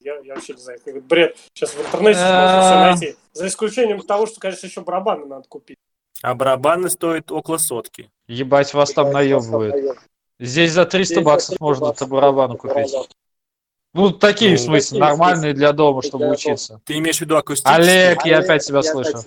[0.00, 1.36] Я, я вообще не знаю, это бред.
[1.54, 2.90] Сейчас в интернете можно все А.
[2.90, 3.16] найти.
[3.32, 5.78] За исключением того, что, конечно, еще барабаны надо купить.
[6.24, 8.10] А барабаны стоят около сотки.
[8.28, 9.98] Ебать, вас там наебывают.
[10.40, 12.94] Здесь за 300 баксов можно это барабану купить.
[13.92, 16.80] Ну, такие, Ну, в смысле, нормальные для дома, чтобы учиться.
[16.86, 17.76] Ты имеешь в виду акустические?
[17.76, 19.18] Олег, я опять тебя слышу.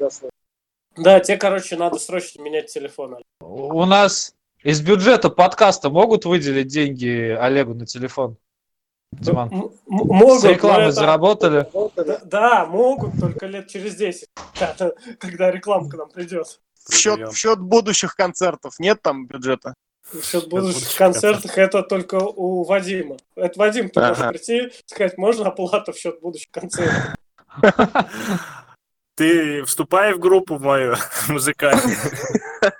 [0.96, 3.18] Да, тебе, короче, надо срочно менять телефон.
[3.42, 4.34] У нас
[4.64, 8.38] из бюджета подкаста могут выделить деньги Олегу на телефон?
[9.12, 9.52] Диман.
[9.86, 11.68] Могут, С это- заработали?
[11.96, 14.28] Да, да, могут, только лет через 10,
[14.60, 16.60] когда, когда реклама к нам придет.
[16.90, 19.74] В счет, в счет будущих концертов нет там бюджета?
[20.14, 23.18] Насчет будущих будущих концертах это только у Вадима.
[23.36, 24.30] Это Вадим, ты можешь Ага.
[24.30, 27.16] прийти, сказать, можно оплату в счет будущих концертов?
[29.16, 30.96] Ты вступай в группу в мою
[31.28, 31.96] музыкальную.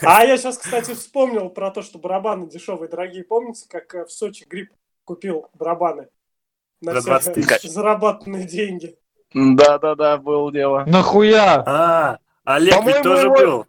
[0.00, 3.24] А я сейчас, кстати, вспомнил про то, что барабаны дешевые, дорогие.
[3.24, 4.70] Помните, как э, в Сочи Грипп
[5.04, 6.08] купил барабаны?
[6.80, 7.70] На За все 20 тысяч.
[7.70, 8.96] зарабатанные деньги.
[9.34, 10.84] Да-да-да, было дело.
[10.86, 11.62] Нахуя?
[11.66, 13.66] А, Олег ведь тоже его- был.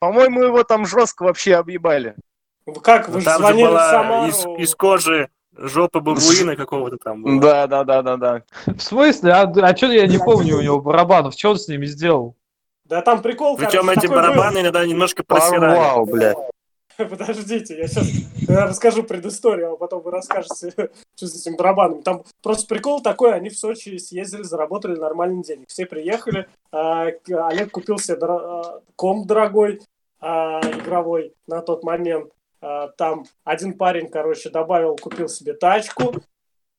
[0.00, 2.14] По-моему, его там жестко вообще объебали.
[2.66, 4.28] Вы Как, вы же Там же звонили в была Самару.
[4.28, 7.40] из, из кожи жопа бабуина какого-то там была.
[7.66, 8.42] Да-да-да-да-да.
[8.66, 9.32] В смысле?
[9.32, 11.34] А, а что я не помню у него барабанов?
[11.34, 12.34] Что он с ними сделал?
[12.86, 14.22] Да там прикол, Причем короче, эти такой был.
[14.28, 15.60] барабаны иногда немножко просирали.
[15.76, 16.36] Порвал, блядь.
[16.98, 18.08] Подождите, я сейчас
[18.48, 20.70] расскажу предысторию, а потом вы расскажете,
[21.16, 22.02] что с этими барабанами.
[22.02, 25.68] Там просто прикол такой, они в Сочи съездили, заработали нормальный денег.
[25.68, 29.80] Все приехали, а, Олег купил себе а, комп дорогой,
[30.20, 32.30] а, игровой на тот момент.
[32.96, 36.14] Там один парень, короче, добавил, купил себе тачку,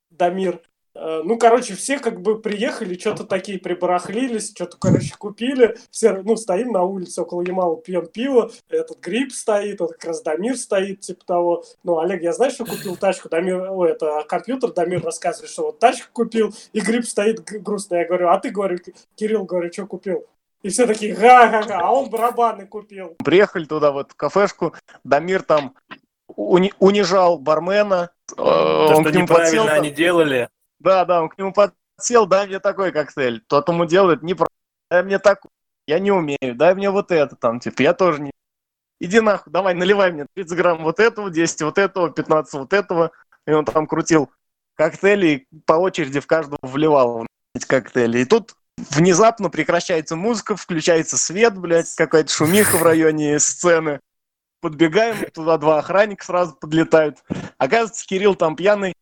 [0.10, 0.60] Дамир.
[0.95, 5.77] А, Ну, короче, все как бы приехали, что-то такие прибарахлились, что-то, короче, купили.
[5.91, 10.21] Все, ну, стоим на улице около Ямала, пьем пиво, этот гриб стоит, вот как раз
[10.21, 11.63] Дамир стоит, типа того.
[11.84, 13.29] Ну, Олег, я знаешь, что купил тачку?
[13.29, 17.95] Дамир, ой, это компьютер, Дамир рассказывает, что вот тачку купил, и гриб стоит грустно.
[17.95, 18.77] Я говорю, а ты, говорю,
[19.15, 20.25] Кирилл, говорю, что купил?
[20.63, 23.15] И все такие, га-га-га, а он барабаны купил.
[23.23, 25.75] Приехали туда, в эту кафешку, Дамир там
[26.36, 28.10] уни- унижал бармена.
[28.31, 30.49] э, То, он что к нему неправильно подсел, там- они делали.
[30.79, 33.43] Да, да, он к нему подсел, дай мне такой коктейль.
[33.47, 34.35] Тот ему делает, не
[34.89, 35.49] дай мне такой.
[35.88, 38.31] Я не умею, дай мне вот это там, типа, я тоже не...
[38.99, 43.11] Иди нахуй, давай, наливай мне 30 грамм вот этого, 10 вот этого, 15 вот этого.
[43.45, 44.31] И он там крутил
[44.75, 48.19] коктейли и по очереди в каждого вливал эти коктейли.
[48.19, 53.99] И тут внезапно прекращается музыка, включается свет, блядь, какая-то шумиха в районе сцены.
[54.61, 57.23] Подбегаем, туда два охранника сразу подлетают.
[57.57, 58.93] Оказывается, Кирилл там пьяный,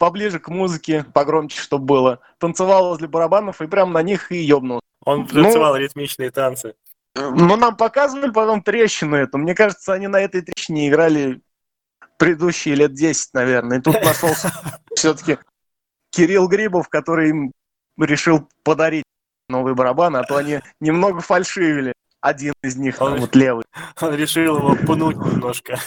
[0.00, 2.18] поближе к музыке, погромче, чтобы было.
[2.38, 4.80] Танцевал возле барабанов и прям на них и ёбнул.
[5.04, 6.74] Он Ну- танцевал ритмичные танцы.
[7.14, 9.36] Но нам показывали потом трещину эту.
[9.36, 11.40] Мне кажется, они на этой трещине играли
[12.18, 13.78] предыдущие лет 10, наверное.
[13.78, 14.52] И тут нашелся
[14.96, 15.38] все-таки
[16.10, 17.52] Кирилл Грибов, который им
[17.98, 19.04] решил подарить
[19.50, 21.92] новые барабаны, а то они немного фальшивили.
[22.22, 23.64] Один из них, там Он- вот левый.
[24.00, 25.78] Он решил его пнуть немножко.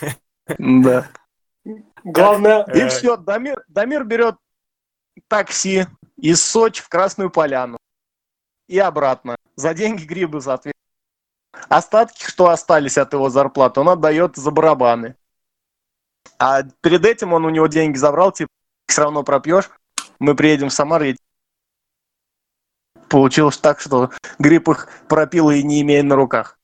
[0.60, 1.08] Да.
[2.04, 4.36] Главное, И Э, все, Дамир, Дамир берет
[5.28, 5.88] такси
[6.18, 7.78] из Сочи в Красную Поляну
[8.68, 9.36] и обратно.
[9.56, 10.74] За деньги грибы, соответственно.
[11.70, 15.16] Остатки, что остались от его зарплаты, он отдает за барабаны.
[16.40, 18.50] А перед этим он у него деньги забрал, типа,
[18.88, 19.70] все равно пропьешь,
[20.20, 21.06] мы приедем в Самару.
[21.06, 21.16] и
[23.08, 26.58] Получилось так, что гриб их пропил и не имея на руках.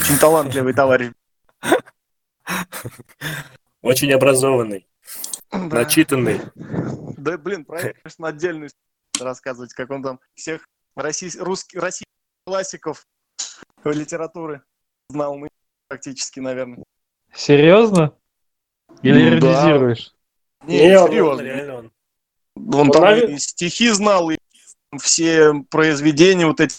[0.00, 1.12] Очень талантливый товарищ.
[3.82, 4.88] Очень образованный,
[5.52, 5.58] Да.
[5.58, 6.40] начитанный.
[7.16, 8.70] Да, блин, про это, конечно, отдельную
[9.20, 12.06] рассказывать, как он там всех россий, русских, российских
[12.44, 13.06] классиков
[13.84, 14.62] литературы
[15.10, 15.48] знал ну,
[15.88, 16.84] практически, наверное.
[17.34, 18.12] Серьезно?
[19.02, 19.52] Или Ну да.
[19.66, 20.14] иронизируешь?
[20.64, 21.42] Не, он- серьезно.
[21.42, 21.92] Реально он.
[22.56, 24.38] Он Он, там и стихи знал, и
[25.00, 26.74] все произведения вот эти,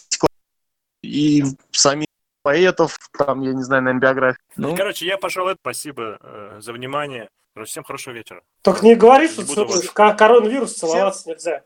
[1.01, 2.05] и сами
[2.41, 4.41] поэтов, там, я не знаю, наверное, биографии.
[4.55, 5.47] Ну, Короче, я пошел.
[5.47, 5.57] это.
[5.61, 7.29] Спасибо э, за внимание.
[7.65, 8.41] Всем хорошего вечера.
[8.61, 9.43] только не говори, что
[9.93, 11.65] ко- коронавирус целоваться нельзя.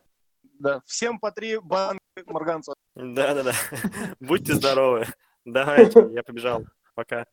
[0.60, 2.74] да, всем по три банки марганцев.
[2.96, 3.54] Да-да-да.
[4.20, 5.06] Будьте здоровы.
[5.46, 6.66] Давайте, я побежал.
[6.96, 7.26] Пока.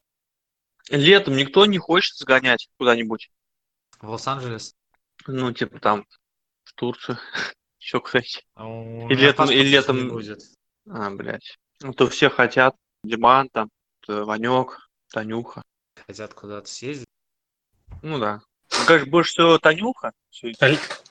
[0.90, 3.30] Летом никто не хочет сгонять куда-нибудь.
[4.00, 4.74] В Лос-Анджелес.
[5.26, 6.06] Ну, типа там,
[6.64, 7.18] в Турцию.
[7.78, 8.42] Еще, кстати.
[8.58, 10.40] И И летом- и летом- будет.
[10.88, 11.56] А, блядь.
[11.80, 12.74] Ну, то все хотят.
[13.04, 13.70] Диман там,
[14.08, 15.62] э, Ванек, Танюха.
[16.06, 17.06] Хотят куда-то съездить.
[18.02, 18.40] Ну да.
[18.72, 20.12] Ну, Как больше всего Танюха.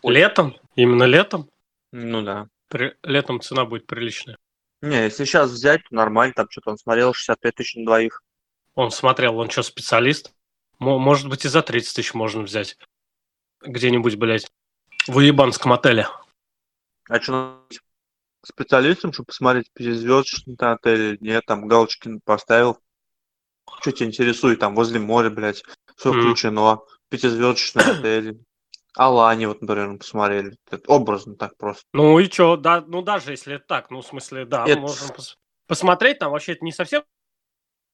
[0.04, 0.56] Летом?
[0.76, 1.50] Именно летом?
[1.92, 2.48] Ну да.
[2.68, 4.38] При- Летом цена будет приличная.
[4.82, 8.22] Не, если сейчас взять, то нормально, там что-то он смотрел, 65 тысяч на двоих.
[8.76, 10.32] Он смотрел, он что, специалист?
[10.78, 12.78] Мо- Может быть, и за 30 тысяч можно взять.
[13.62, 14.48] Где-нибудь, блядь,
[15.08, 16.08] в уебанском отеле.
[17.10, 17.68] А что,
[18.44, 22.80] специалистом, чтобы посмотреть, пятизвездочный там отель или нет, там галочки поставил.
[23.82, 25.64] Что тебя интересует, там возле моря, блядь,
[25.96, 26.22] все Мгм.
[26.22, 28.40] включено, пятизвездочный отель.
[28.96, 30.58] Алани, вот, например, посмотрели.
[30.70, 31.84] Это образно так просто.
[31.94, 35.10] Ну и что, да, ну даже если это так, ну в смысле, да, Это- можем
[35.10, 35.36] пос-
[35.68, 37.04] посмотреть, там вообще это не совсем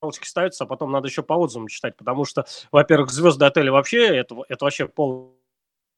[0.02, 4.06] галочки ставятся, а потом надо еще по отзывам читать, потому что, во-первых, звезды отеля вообще,
[4.18, 5.38] это, это вообще пол...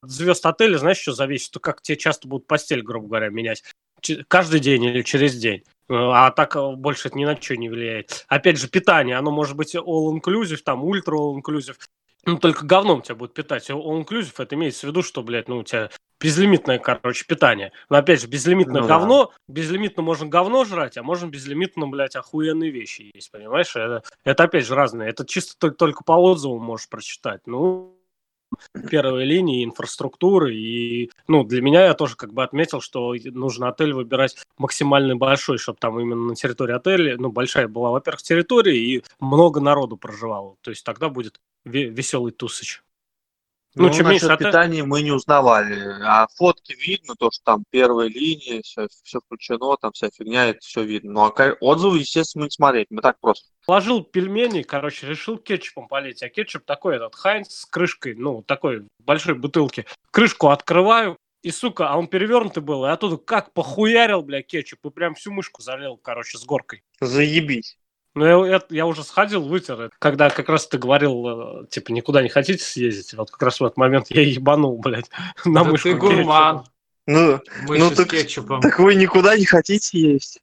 [0.03, 1.51] Звезд отеля, знаешь, что зависит?
[1.51, 3.63] То как тебе часто будут постель, грубо говоря, менять.
[4.27, 5.63] Каждый день или через день.
[5.89, 8.25] А так э, больше это ни на что не влияет.
[8.27, 11.77] Опять же, питание, оно может быть all-inclusive, там, ультра all-inclusive.
[12.25, 13.69] Ну, только говном тебя будет питать.
[13.69, 17.71] All-inclusive, это имеется в виду, что, блядь, ну, у тебя безлимитное, короче, питание.
[17.89, 18.97] Но, опять же, безлимитное Ну да.
[18.97, 23.73] говно, безлимитно можно говно жрать, а можно безлимитно, блядь, охуенные вещи есть, понимаешь?
[23.75, 25.09] Это, это опять же, разные.
[25.09, 27.41] Это чисто ты только по отзывам можешь прочитать.
[27.45, 27.96] Ну,
[28.89, 30.55] первой линии инфраструктуры.
[30.55, 35.57] И, ну, для меня я тоже как бы отметил, что нужно отель выбирать максимально большой,
[35.57, 40.55] чтобы там именно на территории отеля, ну, большая была, во-первых, территория, и много народу проживало.
[40.61, 42.81] То есть тогда будет ве- веселый тусыч.
[43.75, 46.01] Ну, Ну, чем меньше насчет отель- питания мы не узнавали.
[46.03, 50.59] А фотки видно, то, что там первая линия, все, все включено, там вся фигня, это
[50.61, 51.13] все видно.
[51.13, 52.87] Ну, а отзывы, естественно, мы не смотреть.
[52.89, 53.47] Мы так просто.
[53.67, 56.23] Положил пельмени, короче, решил кетчупом полить.
[56.23, 59.85] А кетчуп такой этот Хайнц с крышкой, ну, такой большой бутылки.
[60.09, 64.89] Крышку открываю, и, сука, а он перевернутый был, и оттуда как похуярил, бля, кетчуп, и
[64.89, 66.81] прям всю мышку залил, короче, с горкой.
[67.01, 67.77] Заебись.
[68.15, 69.91] Ну, я, я- я уже сходил, вытер.
[69.99, 73.65] Когда как раз ты говорил, э, типа, никуда не хотите съездить, вот как раз в
[73.65, 75.09] этот момент я ебанул, блядь,
[75.45, 76.59] на Да мышку ты гурман.
[76.59, 76.71] кетчупа.
[77.05, 78.61] Ну, Мыши Ну с так- кетчупом.
[78.61, 80.39] так вы никуда не хотите есть.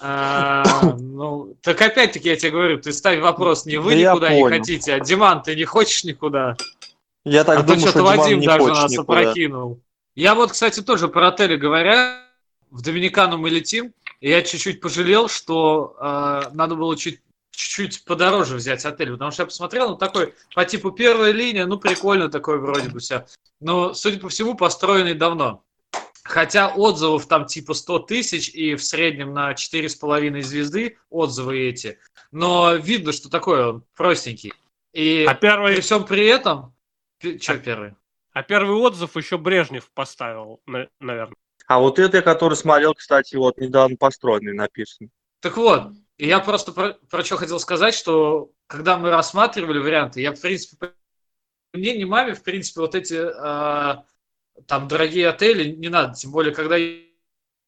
[0.00, 0.64] А,
[0.98, 4.94] ну, так опять-таки я тебе говорю, ты ставь вопрос, не вы Да никуда не хотите,
[4.94, 6.56] а Диман, ты не хочешь никуда?
[7.24, 9.20] Я так а то думаю, что-то что Диман Вадим не даже хочет нас никуда.
[9.20, 9.80] опрокинул.
[10.14, 12.22] Я вот, кстати, тоже про отели говоря,
[12.70, 18.56] в Доминикану мы летим, и я чуть-чуть пожалел, что э, надо было чуть чуть-чуть подороже
[18.56, 22.58] взять отель, потому что я посмотрел, ну такой по типу первая линия, ну прикольно такой
[22.58, 23.26] вроде бы все,
[23.60, 25.62] но судя по всему построенный давно.
[26.28, 31.98] Хотя отзывов там типа 100 тысяч и в среднем на 4,5 звезды отзывы эти,
[32.32, 34.52] но видно, что такой он простенький.
[34.92, 36.74] И А первый, при всем при этом...
[37.20, 37.94] Что А- первый?
[38.32, 41.30] а первый отзыв еще Брежнев поставил, наверное.
[41.66, 45.10] А вот это, который смотрел, кстати, вот недавно построенный написан.
[45.40, 50.20] Так вот, и я просто про, про что хотел сказать, что когда мы рассматривали варианты,
[50.20, 50.92] я, в принципе,
[51.72, 54.04] мне, не маме, в принципе, вот эти а,
[54.66, 56.76] там дорогие отели не надо, тем более, когда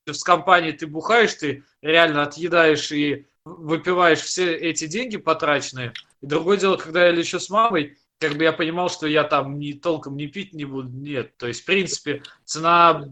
[0.07, 5.92] с компанией ты бухаешь, ты реально отъедаешь и выпиваешь все эти деньги потраченные.
[6.20, 9.59] И другое дело, когда я лечу с мамой, как бы я понимал, что я там
[9.59, 11.37] ни толком не пить не буду, нет.
[11.37, 13.05] То есть, в принципе, цена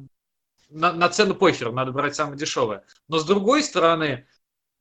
[0.70, 2.84] на, на цену похер, надо брать самое дешевое.
[3.08, 4.26] Но с другой стороны,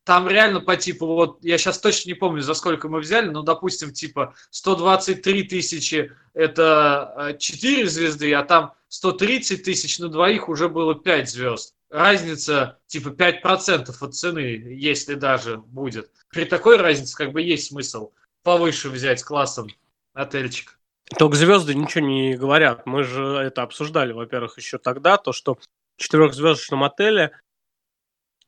[0.03, 3.41] там реально по типу, вот я сейчас точно не помню, за сколько мы взяли, но,
[3.41, 10.95] допустим, типа 123 тысячи это 4 звезды, а там 130 тысяч на двоих уже было
[10.95, 11.75] 5 звезд.
[11.89, 16.09] Разница типа 5% от цены, если даже будет.
[16.29, 18.11] При такой разнице как бы есть смысл
[18.43, 19.67] повыше взять классом
[20.13, 20.79] отельчик.
[21.17, 22.85] Только звезды ничего не говорят.
[22.85, 25.59] Мы же это обсуждали, во-первых, еще тогда, то, что в
[25.97, 27.37] четырехзвездочном отеле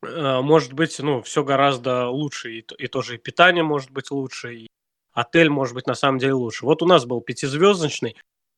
[0.02, 2.54] э, может быть, ну, все гораздо лучше.
[2.54, 4.68] И, и тоже и питание может быть лучше, и
[5.12, 6.66] отель может быть на самом деле лучше.
[6.66, 8.16] Вот у нас был пятизвездочный,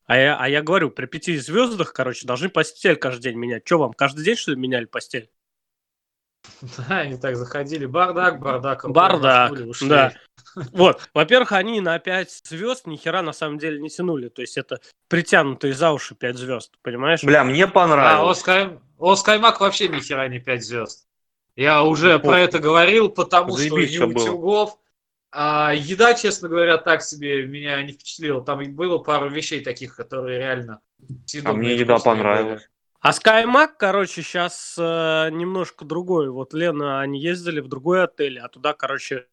[0.09, 3.61] а я, а я говорю, при пяти звездах, короче, должны постель каждый день менять.
[3.63, 5.29] Что вам, каждый день, что ли, меняли постель?
[6.87, 7.85] Да, они так заходили.
[7.85, 8.89] Бардак, бардак.
[8.89, 9.53] Бардак,
[9.87, 10.13] да.
[10.73, 14.29] Вот, во-первых, они на 5 звезд ни хера на самом деле не тянули.
[14.29, 17.23] То есть это притянутые за уши 5 звезд, понимаешь?
[17.23, 18.39] Бля, мне А, понравилось.
[18.39, 18.79] Оскай...
[18.97, 21.07] Оскаймак вообще ни хера не 5 звезд.
[21.55, 24.71] Я уже Ну, про это говорил, потому заебись что не было.
[25.31, 28.43] А еда, честно говоря, так себе меня не впечатлила.
[28.43, 30.81] Там было пару вещей таких, которые реально
[31.43, 32.61] А мне еда понравилась.
[32.61, 32.69] были.
[33.01, 36.29] А SkyMac, короче, сейчас немножко другой.
[36.29, 39.27] Вот Лена, они ездили в другой отель, а туда, короче,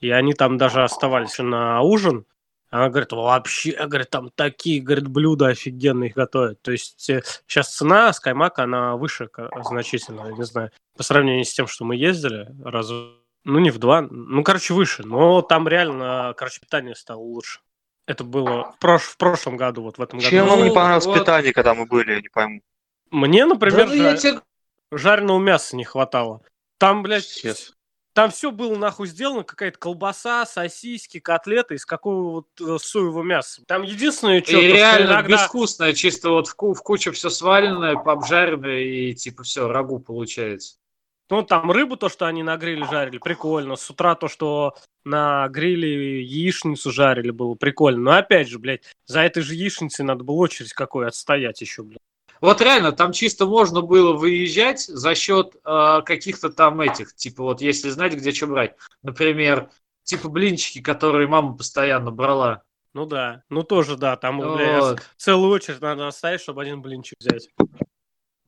[0.00, 2.24] и они там даже оставались на ужин.
[2.70, 6.62] Она говорит, вообще, говорит, там такие, говорит, блюда офигенные готовят.
[6.62, 9.28] То есть сейчас цена SkyMac, она выше
[9.64, 12.90] значительно, я не знаю, по сравнению с тем, что мы ездили, раз,
[13.48, 15.02] ну не в два, ну, короче, выше.
[15.04, 17.60] Но там реально, короче, питание стало лучше.
[18.06, 20.30] Это было в, прош- в прошлом году, вот в этом году.
[20.30, 21.18] Чем вам не Ну, понравилось вот.
[21.18, 22.60] питание, когда мы были, я не пойму.
[23.10, 24.40] Мне, например, Да, ну, я жа- тебе-
[24.92, 26.42] жареного мяса не хватало.
[26.78, 27.72] Там, блядь, Пиздец.
[28.14, 33.62] там все было нахуй сделано, какая-то колбаса, сосиски, котлеты из какого вот э, соевого мяса.
[33.66, 35.28] Там единственное, что, И реально иногда...
[35.36, 40.76] безвкусное, чисто вот в, ку- в кучу все сваленное, обжаренное, и типа все, рагу получается.
[41.30, 43.76] Ну, там рыбу, то, что они на гриле жарили, прикольно.
[43.76, 48.00] С утра то, что на гриле яичницу жарили, было прикольно.
[48.00, 51.98] Но опять же, блядь, за этой же яичницей надо было очередь какой отстоять еще, блядь.
[52.40, 57.60] Вот реально, там чисто можно было выезжать за счет э, каких-то там этих, типа вот
[57.60, 58.76] если знать, где что брать.
[59.02, 59.70] Например,
[60.04, 62.62] типа блинчики, которые мама постоянно брала.
[62.94, 65.02] Ну да, ну тоже да, там, блядь, Вот.
[65.16, 67.50] целую очередь надо оставить, чтобы один блинчик взять.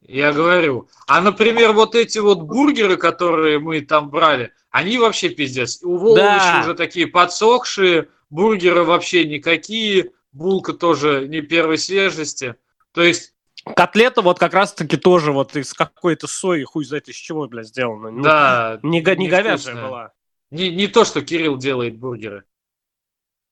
[0.02, 0.88] Я говорю.
[1.06, 5.80] А, например, вот эти вот бургеры, которые мы там брали, они вообще пиздец.
[5.82, 6.60] У Воловича Да.
[6.62, 12.54] уже такие подсохшие, бургеры вообще никакие, булка тоже не первой свежести.
[12.92, 13.34] То есть,
[13.76, 18.10] Котлета вот как раз-таки тоже вот из какой-то сои, хуй знает из чего, блядь, сделана.
[18.10, 18.80] Ну, да.
[18.82, 20.12] Не, го- не говяжья была.
[20.50, 22.44] Не, не то, что Кирилл делает бургеры.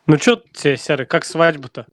[0.07, 1.87] Ну что тебе, Серый, как свадьба-то?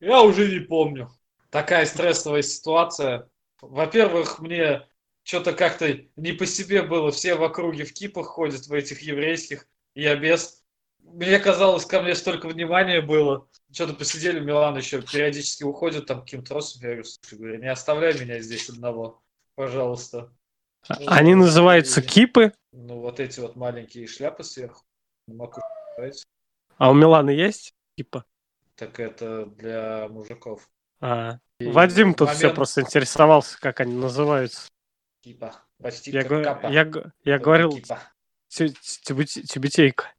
[0.00, 1.10] Я уже не помню.
[1.50, 3.28] Такая стрессовая ситуация.
[3.60, 4.86] Во-первых, мне
[5.22, 7.10] что-то как-то не по себе было.
[7.10, 9.66] Все в округе в кипах ходят, в этих еврейских.
[9.94, 10.62] Я без.
[10.98, 13.48] Мне казалось, ко мне столько внимания было.
[13.72, 16.90] Что-то посидели, Милан еще периодически уходит там каким-то родственникам.
[16.90, 19.22] Я говорю, слушай, говорю, не оставляй меня здесь одного,
[19.54, 20.32] пожалуйста.
[21.06, 24.82] Они называются кипы, Ну, вот эти вот маленькие шляпы сверху.
[26.78, 28.24] А у Миланы есть кипа?
[28.76, 30.68] Так это для мужиков.
[31.00, 34.68] А, И Вадим тут момент все просто интересовался, как они называются.
[35.22, 35.54] Кипа.
[35.82, 36.66] Почти Я, как капа.
[36.68, 36.90] я,
[37.24, 37.78] я говорил
[38.50, 40.12] тюбете- тюбетейка.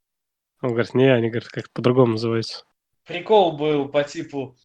[0.62, 2.64] Он говорит, не, они говорят, как по-другому называются.
[3.06, 4.56] прикол был по типу...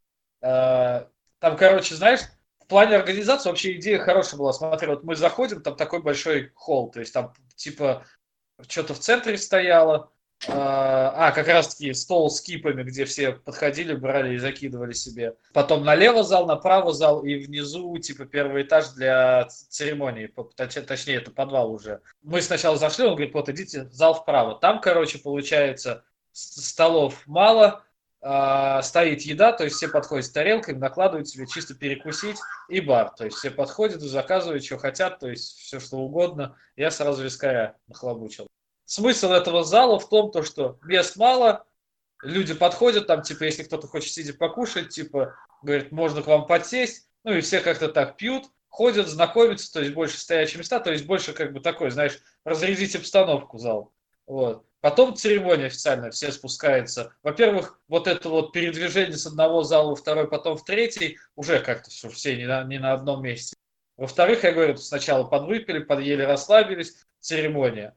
[0.42, 1.06] э,
[1.38, 2.20] там, короче, знаешь,
[2.60, 4.52] в плане организации вообще идея хорошая была.
[4.52, 8.04] Смотри, вот мы заходим, там такой большой холл, то есть там типа
[8.68, 10.10] что-то в центре стояло,
[10.48, 15.34] а, как раз-таки стол с кипами, где все подходили, брали и закидывали себе.
[15.52, 20.32] Потом налево зал, направо зал и внизу, типа, первый этаж для церемонии,
[20.86, 22.00] точнее, это подвал уже.
[22.22, 24.56] Мы сначала зашли, он говорит, вот идите зал вправо.
[24.56, 27.82] Там, короче, получается, столов мало,
[28.20, 32.36] а, стоит еда, то есть все подходят с тарелками, накладывают себе чисто перекусить,
[32.68, 33.10] и бар.
[33.16, 36.56] То есть все подходят заказывают, что хотят, то есть все что угодно.
[36.76, 38.48] Я сразу вискаря нахлобучил.
[38.86, 41.66] Смысл этого зала в том, то, что мест мало,
[42.22, 47.08] люди подходят, там, типа, если кто-то хочет сидя покушать, типа, говорит, можно к вам подсесть,
[47.24, 51.04] ну и все как-то так пьют, ходят, знакомятся, то есть больше стоячие места, то есть
[51.04, 53.92] больше как бы такой, знаешь, разрядить обстановку зал.
[54.26, 54.64] Вот.
[54.80, 57.12] Потом церемония официальная, все спускаются.
[57.24, 61.90] Во-первых, вот это вот передвижение с одного зала во второй, потом в третий, уже как-то
[61.90, 63.56] что все не на, не на одном месте.
[63.96, 67.96] Во-вторых, я говорю, сначала подвыпили, подъели, расслабились, церемония.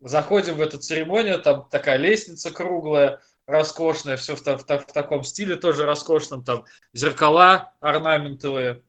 [0.00, 5.56] Заходим в эту церемонию, там такая лестница круглая, роскошная, все в, в в таком стиле
[5.56, 8.82] тоже роскошном, там зеркала орнаментовые.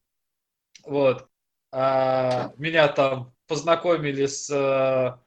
[0.86, 1.28] Вот.
[1.72, 5.18] А, меня там познакомили с э,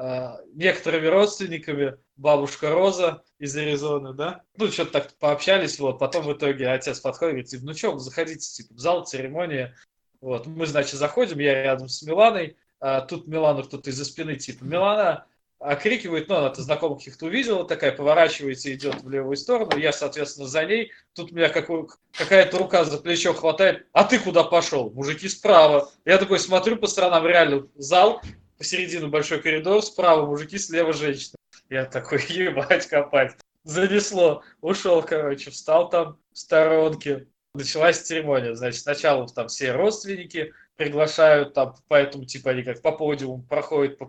[0.00, 4.42] э, некоторыми родственниками, бабушка Роза из Аризоны, да?
[4.56, 8.40] Ну, что-то так пообщались, вот, потом в итоге отец подходит, говорит, типа, ну что, заходите,
[8.40, 9.74] типа, в зал, церемония,
[10.20, 14.62] вот, мы, значит, заходим, я рядом с Миланой, а тут Милану кто-то из-за спины, типа,
[14.62, 15.24] Милана
[15.58, 20.66] окрикивает, ну, она-то знакомых каких-то увидела, такая поворачивается, идет в левую сторону, я, соответственно, за
[20.66, 24.90] ней, тут меня какая-то рука за плечо хватает, а ты куда пошел?
[24.90, 25.90] Мужики справа.
[26.04, 28.20] Я такой смотрю по сторонам, реально, зал,
[28.58, 31.36] посередину большой коридор, справа мужики, слева женщины.
[31.70, 33.32] Я такой, ебать, копать.
[33.62, 34.42] Занесло.
[34.60, 37.28] Ушел, короче, встал там в сторонке.
[37.54, 38.54] Началась церемония.
[38.54, 44.00] Значит, сначала там все родственники приглашают, там, поэтому, типа, они как по подиуму проходят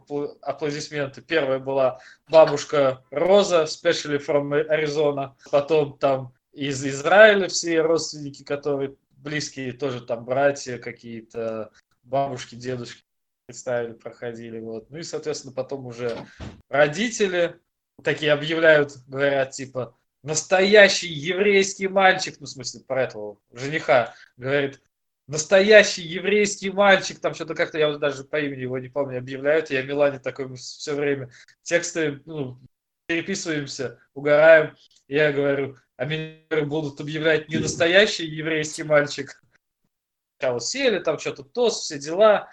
[0.41, 1.21] аплодисменты.
[1.21, 5.33] Первая была бабушка Роза, specially from Arizona.
[5.51, 11.71] Потом там из Израиля все родственники, которые близкие, тоже там братья какие-то,
[12.03, 13.03] бабушки, дедушки
[13.45, 14.59] представили, проходили.
[14.59, 14.89] Вот.
[14.89, 16.17] Ну и, соответственно, потом уже
[16.69, 17.59] родители
[18.03, 24.81] такие объявляют, говорят, типа, настоящий еврейский мальчик, ну, в смысле, про этого жениха, говорит,
[25.27, 29.69] настоящий еврейский мальчик, там что-то как-то, я вот даже по имени его не помню, объявляют,
[29.69, 31.31] я Милане такой все время
[31.63, 32.59] тексты, ну,
[33.07, 34.75] переписываемся, угораем,
[35.07, 39.41] я говорю, а меня будут объявлять не настоящий еврейский мальчик,
[40.39, 42.51] а вот сели, там что-то тост, все дела,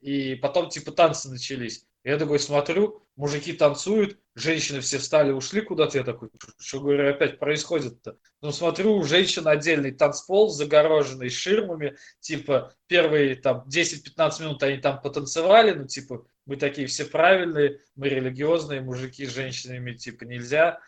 [0.00, 1.86] и потом типа танцы начались.
[2.04, 5.98] Я такой смотрю, мужики танцуют, женщины все встали, ушли куда-то.
[5.98, 8.18] Я такой, что, говорю, опять происходит-то?
[8.40, 11.96] Ну, смотрю, у женщин отдельный танцпол, загороженный ширмами.
[12.18, 18.08] Типа, первые там 10-15 минут они там потанцевали, ну, типа, мы такие все правильные, мы
[18.08, 20.80] религиозные, мужики с женщинами, типа, нельзя.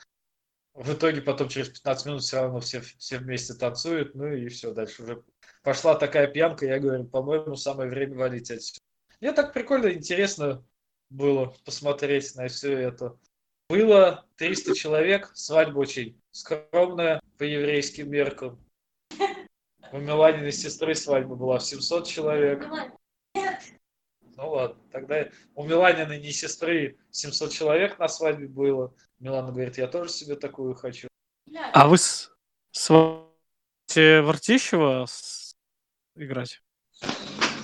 [0.73, 4.73] В итоге потом через 15 минут все равно все, все вместе танцуют, ну и все,
[4.73, 5.23] дальше уже
[5.63, 8.81] пошла такая пьянка, я говорю, по-моему, самое время валить отсюда.
[9.21, 10.65] Мне так прикольно, интересно
[11.15, 13.17] было посмотреть на все это.
[13.69, 18.63] Было 300 человек, свадьба очень скромная по еврейским меркам.
[19.93, 22.67] У Меланиной сестры свадьба была в 700 человек.
[24.37, 28.93] Ну ладно, тогда у Миланиной не сестры 700 человек на свадьбе было.
[29.21, 31.07] Милана говорит, я тоже себе такую хочу.
[31.73, 32.33] А вы с...
[32.73, 35.55] сводите Вартищева с-
[36.17, 36.61] играть?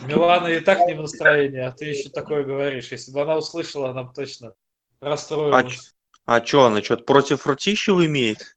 [0.07, 2.91] Милана и так не в настроении, а ты еще такое говоришь.
[2.93, 4.55] Если бы она услышала, она бы точно
[5.01, 5.95] расстроилась.
[6.27, 8.57] А что, она что-то против Ртищева имеет?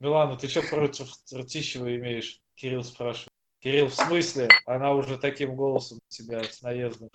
[0.00, 2.40] Милана, ты что против Ртищева имеешь?
[2.54, 3.28] Кирилл спрашивает.
[3.60, 4.48] Кирилл, в смысле?
[4.66, 7.10] Она уже таким голосом тебя с наездом.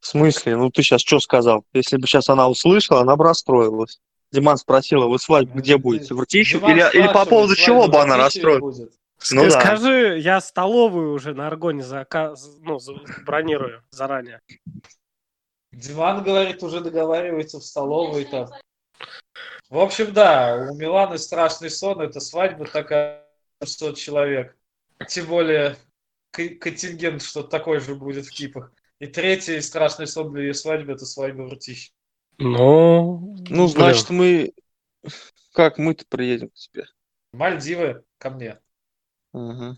[0.00, 0.56] В смысле?
[0.56, 1.64] Ну ты сейчас что сказал?
[1.72, 4.00] Если бы сейчас она услышала, она бы расстроилась.
[4.32, 6.14] Диман спросила, вы свадьбу где будете?
[6.14, 6.62] В Ртищев?
[6.64, 8.82] Или, или по поводу чего бы она расстроилась?
[9.32, 9.60] Ну Ска- да.
[9.60, 12.94] Скажи, я столовую уже на Аргоне зака- ну, за-
[13.24, 14.40] бронирую заранее.
[15.72, 18.48] Диман говорит, уже договаривается в столовой там.
[19.68, 23.26] В общем, да, у Миланы страшный сон, это свадьба такая
[23.62, 24.56] 700 человек.
[25.08, 25.76] Тем более
[26.32, 28.72] контингент что-то такой же будет в Кипах.
[29.00, 31.92] И третий страшный сон для ее свадьбы это свадьба в Ртищеве.
[32.38, 34.52] Ну, Ну, значит, мы...
[35.52, 36.86] Как мы-то приедем к тебе?
[37.32, 38.58] Мальдивы ко мне.
[39.36, 39.76] Ага.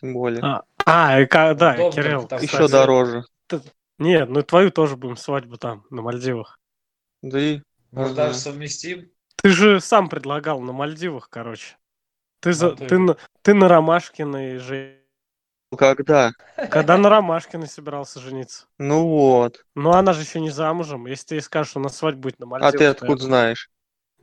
[0.00, 0.42] Тем более.
[0.42, 2.26] А, а, и ка- да, Удобно, Кирилл.
[2.26, 3.24] там, Еще кстати, дороже.
[3.98, 6.58] Нет, ну и твою тоже будем свадьбу там, на Мальдивах.
[7.22, 7.60] Да и...
[7.92, 8.26] Может, Ага.
[8.28, 9.10] даже совместим.
[9.36, 11.76] Ты же сам предлагал на Мальдивах, короче.
[12.40, 15.00] Ты, за, ты- ты, на, ты на Ромашкиной же...
[15.76, 16.32] Когда?
[16.70, 18.66] Когда на Ромашкиной собирался жениться?
[18.78, 19.64] Ну вот.
[19.74, 21.06] Ну, она же еще не замужем.
[21.06, 23.22] Если ты ей скажешь, что у нас свадьба будет на А Мальдивах, ты то откуда
[23.22, 23.70] я- знаешь?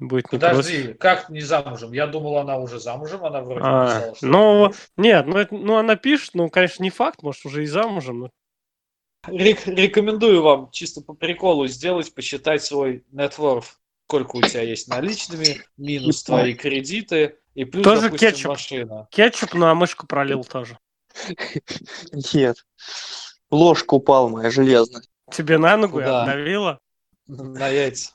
[0.08, 0.58] Будет не против.
[0.58, 1.94] Подожди, как не замужем?
[1.94, 5.76] Я думал, она уже замужем, она вроде А, написала, что ну, нет, ну, это- ну,
[5.78, 8.20] она пишет, ну, конечно, не факт, может, уже и замужем.
[8.22, 8.30] но-
[9.28, 13.66] Рек- рекомендую вам чисто по приколу сделать, посчитать свой worth.
[14.08, 18.50] Сколько у тебя есть наличными, минус твои кредиты, и плюс, Тоже допустим, кетчуп.
[18.50, 19.08] машина.
[19.10, 20.78] Кетчуп на мышку пролил тоже.
[22.34, 22.58] Нет.
[23.50, 25.04] Ложка упала моя железная.
[25.32, 26.24] Тебе на ногу и Куда?
[26.24, 26.80] отдавила.
[27.28, 28.12] На яйца,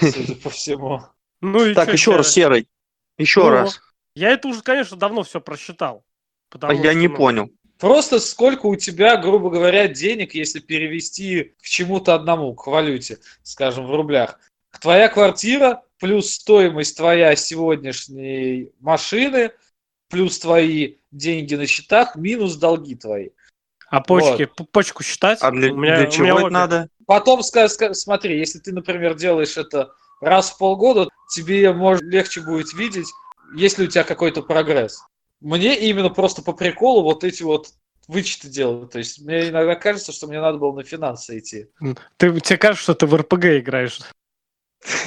[0.00, 1.02] судя по всему.
[1.40, 2.68] Ну и Так, еще раз, Серый.
[3.18, 3.80] Еще Ну, раз.
[4.14, 6.04] Я это уже, конечно, давно все просчитал.
[6.50, 7.50] А потому я не ну, понял.
[7.78, 13.86] Просто сколько у тебя, грубо говоря, денег, если перевести к чему-то одному, к валюте, скажем,
[13.86, 14.38] в рублях.
[14.80, 19.52] Твоя квартира плюс стоимость твоя сегодняшней машины,
[20.08, 23.30] плюс твои деньги на счетах, минус долги твои.
[23.90, 25.40] А почки, п- почку считать?
[25.42, 26.52] А для, У меня- для у чего меня это обе.
[26.54, 26.88] надо?
[27.06, 33.08] Потом смотри, если ты, например, делаешь это раз в полгода, тебе может, легче будет видеть,
[33.56, 35.02] есть ли у тебя какой-то прогресс.
[35.40, 37.68] Мне именно просто по приколу вот эти вот
[38.06, 38.90] вычеты делать.
[38.90, 41.66] То есть мне иногда кажется, что мне надо было на финансы идти.
[42.16, 43.98] Ты, тебе кажется, что ты в РПГ играешь?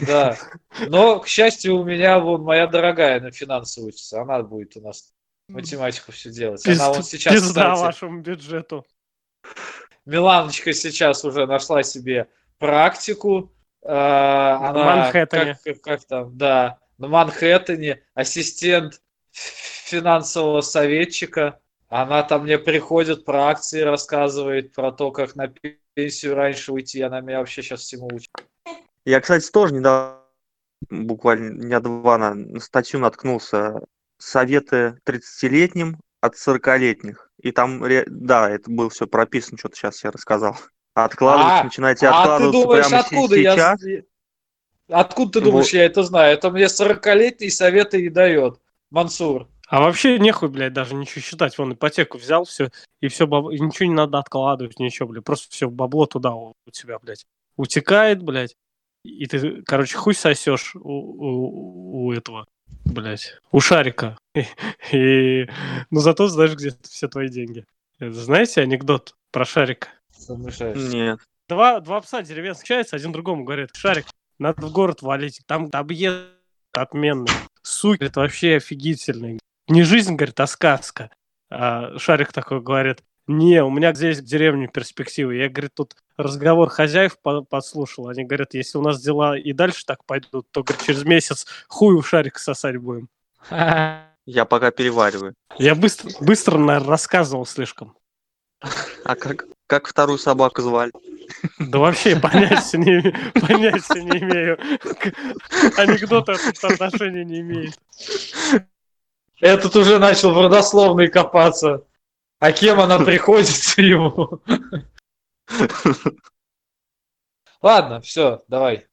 [0.05, 0.37] Да.
[0.87, 4.21] Но, к счастью, у меня вон моя дорогая на финансы учится.
[4.21, 5.11] Она будет у нас
[5.47, 6.65] математику все делать.
[6.67, 8.85] Она вот сейчас, Пизда кстати, вашему бюджету.
[10.05, 12.27] Миланочка сейчас уже нашла себе
[12.57, 13.53] практику.
[13.81, 15.57] э, Она Манхэттене.
[15.63, 21.59] Как, как там, да, на Манхэттене, ассистент финансового советчика.
[21.89, 25.53] Она там мне приходит про акции, рассказывает про то, как на
[25.93, 27.01] пенсию раньше уйти.
[27.01, 28.31] Она меня вообще сейчас всему учит.
[29.05, 30.19] Я, кстати, тоже недавно,
[30.89, 33.81] буквально дня два на, на статью наткнулся.
[34.17, 37.29] Советы 30-летним от 40-летних.
[37.41, 40.57] И там, да, это было все прописано, что-то сейчас я рассказал.
[40.93, 43.55] Откладывать, А, начинайте А ты откладываться думаешь, прямо откуда я...
[43.55, 43.81] сейчас.
[44.89, 45.73] Откуда ты думаешь, Вот.
[45.73, 46.33] я это знаю?
[46.33, 48.59] Это мне 40-летний советы и дает.
[48.91, 49.47] Мансур.
[49.67, 51.57] А вообще нехуй, блядь, даже ничего считать.
[51.57, 52.69] Вон ипотеку взял, все,
[53.01, 55.23] и все, и ничего не надо откладывать, ничего, блядь.
[55.23, 58.55] Просто все бабло туда у, у тебя, блядь, утекает, блядь.
[59.03, 62.45] И ты, короче, хуй сосешь у, у, у этого,
[62.85, 64.17] блядь, у шарика.
[64.35, 64.45] И,
[64.91, 65.49] и-
[65.89, 67.65] но зато знаешь, где все твои деньги.
[67.99, 69.89] Это, знаете анекдот про шарика?
[70.93, 71.19] Нет.
[71.49, 74.05] Два, два пса деревенских встречаются, один другому говорит, Шарик,
[74.39, 76.25] надо в город валить, там объезд
[76.71, 79.39] отменный, суки, это вообще офигительный.
[79.67, 81.11] Не жизнь, говорит, а сказка.
[81.49, 85.35] А Шарик такой говорит, не, у меня здесь в деревне перспективы.
[85.35, 88.09] Я, говорит, тут разговор хозяев по- подслушал.
[88.09, 91.95] Они говорят, если у нас дела и дальше так пойдут, то, говорит, через месяц хуй
[91.95, 93.09] у Шарика сосать будем.
[93.49, 95.35] Я пока перевариваю.
[95.57, 97.95] Я быстро, быстро, наверное, рассказывал слишком.
[99.03, 100.91] А как, как вторую собаку звали?
[101.59, 103.01] Да вообще понятия не,
[103.39, 104.57] понятия не имею.
[104.79, 107.77] К- Анекдоты тут отношения не имеют.
[109.39, 111.83] Этот уже начал в родословной копаться.
[112.43, 114.41] А кем она приходится ему?
[117.61, 118.85] Ладно, все, давай,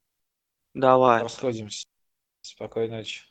[0.72, 1.24] Давай.
[1.24, 1.84] расходимся.
[2.42, 3.22] Спокойной ночи.